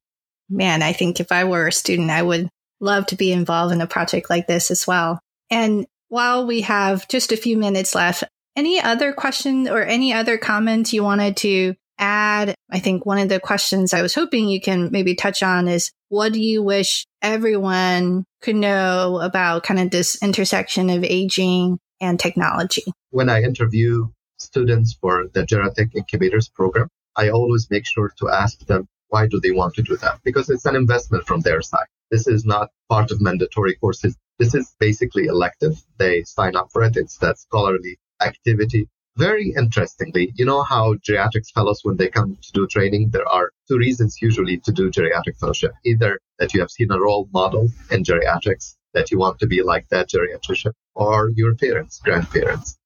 Man, 0.49 0.81
I 0.81 0.93
think 0.93 1.19
if 1.19 1.31
I 1.31 1.43
were 1.45 1.67
a 1.67 1.71
student, 1.71 2.09
I 2.09 2.21
would 2.21 2.49
love 2.79 3.05
to 3.07 3.15
be 3.15 3.31
involved 3.31 3.73
in 3.73 3.81
a 3.81 3.87
project 3.87 4.29
like 4.29 4.47
this 4.47 4.71
as 4.71 4.85
well. 4.85 5.19
And 5.49 5.85
while 6.09 6.45
we 6.45 6.61
have 6.61 7.07
just 7.07 7.31
a 7.31 7.37
few 7.37 7.57
minutes 7.57 7.95
left, 7.95 8.23
any 8.55 8.81
other 8.81 9.13
questions 9.13 9.69
or 9.69 9.81
any 9.81 10.11
other 10.11 10.37
comments 10.37 10.91
you 10.91 11.03
wanted 11.03 11.37
to 11.37 11.75
add? 12.01 12.55
I 12.69 12.79
think 12.79 13.05
one 13.05 13.19
of 13.19 13.29
the 13.29 13.39
questions 13.39 13.93
I 13.93 14.01
was 14.01 14.15
hoping 14.15 14.49
you 14.49 14.59
can 14.59 14.91
maybe 14.91 15.15
touch 15.15 15.41
on 15.43 15.67
is 15.67 15.91
what 16.09 16.33
do 16.33 16.41
you 16.41 16.61
wish 16.61 17.05
everyone 17.21 18.25
could 18.41 18.55
know 18.55 19.19
about 19.21 19.63
kind 19.63 19.79
of 19.79 19.91
this 19.91 20.21
intersection 20.21 20.89
of 20.89 21.03
aging 21.03 21.77
and 22.01 22.19
technology? 22.19 22.83
When 23.11 23.29
I 23.29 23.43
interview 23.43 24.07
students 24.41 24.93
for 24.93 25.27
the 25.33 25.43
Gerotech 25.43 25.95
Incubators 25.95 26.49
program, 26.49 26.89
I 27.15 27.29
always 27.29 27.69
make 27.69 27.85
sure 27.85 28.11
to 28.19 28.29
ask 28.29 28.59
them 28.65 28.87
why 29.09 29.27
do 29.27 29.39
they 29.39 29.51
want 29.51 29.75
to 29.75 29.83
do 29.83 29.97
that? 29.97 30.19
Because 30.23 30.49
it's 30.49 30.65
an 30.65 30.75
investment 30.75 31.27
from 31.27 31.41
their 31.41 31.61
side. 31.61 31.87
This 32.09 32.27
is 32.27 32.45
not 32.45 32.69
part 32.89 33.11
of 33.11 33.21
mandatory 33.21 33.75
courses. 33.75 34.17
This 34.39 34.55
is 34.55 34.73
basically 34.79 35.25
elective. 35.25 35.83
They 35.97 36.23
sign 36.23 36.55
up 36.55 36.69
for 36.71 36.83
it. 36.83 36.97
It's 36.97 37.17
that 37.17 37.37
scholarly 37.37 37.97
activity. 38.21 38.87
Very 39.17 39.53
interestingly, 39.57 40.31
you 40.35 40.45
know 40.45 40.63
how 40.63 40.95
geriatrics 40.95 41.51
fellows, 41.53 41.81
when 41.83 41.97
they 41.97 42.07
come 42.07 42.37
to 42.41 42.51
do 42.53 42.67
training, 42.67 43.09
there 43.09 43.27
are 43.27 43.51
two 43.67 43.77
reasons 43.77 44.21
usually 44.21 44.57
to 44.59 44.71
do 44.71 44.89
geriatric 44.89 45.37
fellowship. 45.37 45.73
Either 45.83 46.19
that 46.39 46.53
you 46.53 46.61
have 46.61 46.71
seen 46.71 46.91
a 46.91 46.99
role 46.99 47.27
model 47.33 47.67
in 47.91 48.03
geriatrics, 48.03 48.75
that 48.93 49.11
you 49.11 49.19
want 49.19 49.39
to 49.39 49.47
be 49.47 49.61
like 49.61 49.87
that 49.89 50.09
geriatrician, 50.09 50.71
or 50.95 51.31
your 51.35 51.55
parents, 51.55 51.99
grandparents. 51.99 52.77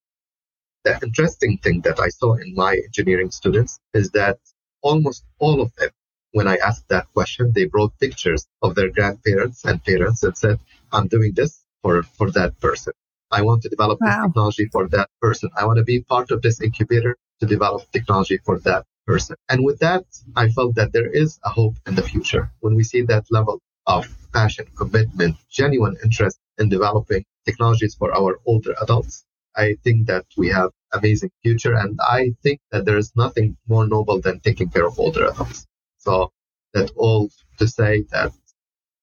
The 0.86 1.00
interesting 1.02 1.58
thing 1.58 1.82
that 1.82 2.00
I 2.00 2.10
saw 2.10 2.36
in 2.36 2.54
my 2.54 2.74
engineering 2.76 3.32
students 3.32 3.80
is 3.96 4.12
that 4.12 4.38
almost 4.84 5.26
all 5.40 5.60
of 5.60 5.76
them, 5.78 5.90
when 6.32 6.48
I 6.48 6.58
asked 6.58 6.88
that 6.90 7.12
question, 7.12 7.52
they 7.52 7.66
brought 7.66 8.00
pictures 8.00 8.46
of 8.62 8.76
their 8.76 8.92
grandparents 8.92 9.66
and 9.66 9.84
parents 9.84 10.22
and 10.22 10.38
said, 10.38 10.60
I'm 10.92 11.08
doing 11.08 11.34
this 11.34 11.66
for, 11.82 12.04
for 12.04 12.30
that 12.32 12.60
person. 12.60 12.94
I 13.32 13.42
want 13.42 13.64
to 13.64 13.70
develop 13.70 14.00
wow. 14.00 14.08
this 14.08 14.28
technology 14.28 14.66
for 14.72 14.88
that 14.90 15.10
person. 15.20 15.50
I 15.58 15.66
want 15.66 15.78
to 15.78 15.84
be 15.84 16.02
part 16.04 16.30
of 16.30 16.44
this 16.44 16.62
incubator 16.62 17.18
to 17.40 17.48
develop 17.48 17.92
technology 17.92 18.38
for 18.46 18.60
that 18.60 18.86
person. 19.08 19.36
And 19.50 19.66
with 19.66 19.80
that, 19.80 20.06
I 20.36 20.50
felt 20.50 20.76
that 20.76 20.94
there 20.94 21.10
is 21.10 21.40
a 21.44 21.50
hope 21.50 21.78
in 21.88 21.96
the 21.96 22.04
future 22.04 22.52
when 22.60 22.76
we 22.76 22.84
see 22.84 23.02
that 23.02 23.26
level 23.32 23.60
of 23.88 24.08
passion, 24.34 24.68
commitment, 24.76 25.38
genuine 25.50 25.98
interest 26.04 26.38
in 26.60 26.70
developing 26.70 27.26
technologies 27.44 27.96
for 27.96 28.16
our 28.16 28.40
older 28.46 28.76
adults. 28.82 29.26
I 29.56 29.76
think 29.84 30.08
that 30.08 30.26
we 30.38 30.50
have 30.50 30.72
amazing 30.94 31.32
future. 31.44 31.74
And 31.74 32.00
I 32.02 32.34
think 32.44 32.60
that 32.72 32.86
there 32.86 32.98
is 32.98 33.12
nothing 33.16 33.58
more 33.68 33.88
noble 33.88 34.22
than 34.22 34.40
taking 34.40 34.70
care 34.70 34.88
of 34.88 35.00
older 35.00 35.26
adults. 35.26 35.66
So 35.98 36.32
that 36.74 36.92
all 36.96 37.30
to 37.60 37.68
say 37.68 38.04
that 38.12 38.32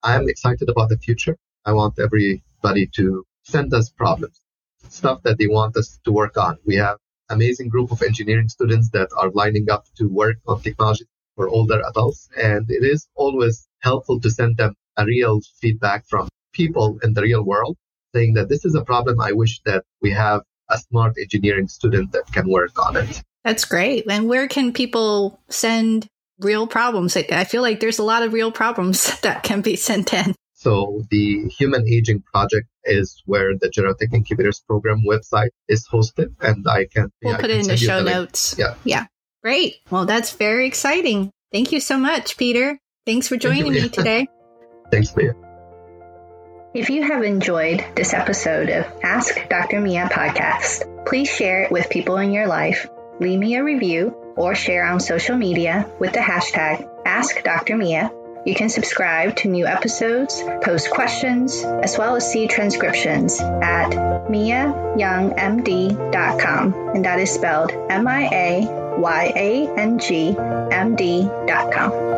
I'm 0.02 0.28
excited 0.28 0.68
about 0.68 0.88
the 0.88 0.98
future. 0.98 1.36
I 1.64 1.72
want 1.72 1.98
everybody 1.98 2.86
to 2.96 3.24
send 3.44 3.72
us 3.72 3.90
problems, 3.90 4.40
stuff 4.88 5.22
that 5.22 5.38
they 5.38 5.46
want 5.46 5.76
us 5.76 5.98
to 6.04 6.12
work 6.12 6.36
on. 6.36 6.58
We 6.64 6.76
have 6.76 6.98
amazing 7.30 7.68
group 7.68 7.92
of 7.92 8.02
engineering 8.02 8.48
students 8.48 8.90
that 8.90 9.08
are 9.16 9.30
lining 9.30 9.70
up 9.70 9.86
to 9.96 10.08
work 10.08 10.36
on 10.46 10.60
technology 10.60 11.06
for 11.36 11.48
older 11.48 11.82
adults. 11.88 12.28
And 12.36 12.70
it 12.70 12.84
is 12.84 13.08
always 13.14 13.68
helpful 13.80 14.20
to 14.20 14.30
send 14.30 14.56
them 14.56 14.74
a 14.96 15.04
real 15.04 15.40
feedback 15.60 16.06
from 16.06 16.28
people 16.52 16.98
in 17.02 17.14
the 17.14 17.22
real 17.22 17.42
world 17.42 17.76
saying 18.14 18.34
that 18.34 18.48
this 18.48 18.64
is 18.64 18.74
a 18.74 18.84
problem. 18.84 19.20
I 19.20 19.32
wish 19.32 19.60
that 19.64 19.84
we 20.00 20.10
have 20.12 20.42
a 20.70 20.78
smart 20.78 21.16
engineering 21.18 21.68
student 21.68 22.12
that 22.12 22.26
can 22.32 22.48
work 22.48 22.78
on 22.78 22.96
it. 22.96 23.22
That's 23.44 23.64
great. 23.64 24.04
And 24.08 24.28
where 24.28 24.48
can 24.48 24.72
people 24.72 25.40
send 25.48 26.06
real 26.38 26.66
problems? 26.66 27.16
I 27.16 27.44
feel 27.44 27.62
like 27.62 27.80
there's 27.80 27.98
a 27.98 28.04
lot 28.04 28.22
of 28.22 28.32
real 28.32 28.52
problems 28.52 29.20
that 29.22 29.42
can 29.42 29.60
be 29.60 29.76
sent 29.76 30.12
in. 30.12 30.34
So 30.54 31.02
the 31.10 31.48
Human 31.48 31.88
Aging 31.88 32.22
Project 32.32 32.68
is 32.84 33.20
where 33.26 33.52
the 33.58 33.68
Gerotech 33.68 34.14
Incubators 34.14 34.60
Program 34.60 35.02
website 35.04 35.50
is 35.68 35.88
hosted, 35.88 36.34
and 36.40 36.64
I 36.68 36.86
can 36.86 37.10
we'll 37.22 37.34
yeah, 37.34 37.40
put 37.40 37.50
it 37.50 37.58
in 37.58 37.66
the 37.66 37.76
show 37.76 38.02
the 38.04 38.10
notes. 38.10 38.54
Yeah, 38.56 38.74
yeah, 38.84 39.06
great. 39.42 39.76
Well, 39.90 40.06
that's 40.06 40.30
very 40.30 40.68
exciting. 40.68 41.32
Thank 41.52 41.72
you 41.72 41.80
so 41.80 41.98
much, 41.98 42.36
Peter. 42.36 42.78
Thanks 43.06 43.26
for 43.26 43.36
joining 43.36 43.72
me 43.72 43.88
today. 43.88 44.28
Thanks, 44.92 45.16
Mia. 45.16 45.34
If 46.74 46.90
you 46.90 47.02
have 47.02 47.22
enjoyed 47.22 47.84
this 47.94 48.14
episode 48.14 48.70
of 48.70 48.86
Ask 49.02 49.48
Dr. 49.48 49.80
Mia 49.80 50.08
podcast, 50.10 51.06
please 51.06 51.28
share 51.28 51.62
it 51.62 51.70
with 51.70 51.90
people 51.90 52.16
in 52.16 52.32
your 52.32 52.46
life, 52.46 52.88
leave 53.20 53.38
me 53.38 53.56
a 53.56 53.64
review, 53.64 54.14
or 54.36 54.54
share 54.54 54.84
on 54.84 55.00
social 55.00 55.36
media 55.36 55.86
with 55.98 56.12
the 56.12 56.20
hashtag 56.20 56.88
Ask 57.04 57.42
Dr. 57.42 57.76
Mia 57.76 58.10
you 58.44 58.56
can 58.56 58.68
subscribe 58.68 59.36
to 59.36 59.48
new 59.48 59.66
episodes, 59.66 60.42
post 60.62 60.90
questions, 60.90 61.62
as 61.62 61.96
well 61.96 62.16
as 62.16 62.28
see 62.30 62.48
transcriptions 62.48 63.40
at 63.40 63.92
miayangmd.com, 64.28 66.74
and 66.94 67.04
that 67.04 67.20
is 67.20 67.30
spelled 67.30 67.70
M 67.88 68.08
I 68.08 68.28
A 68.32 68.66
Y 68.98 69.32
A 69.36 69.68
N 69.78 70.00
G 70.00 70.36
M 70.36 70.96
D.com. 70.96 72.11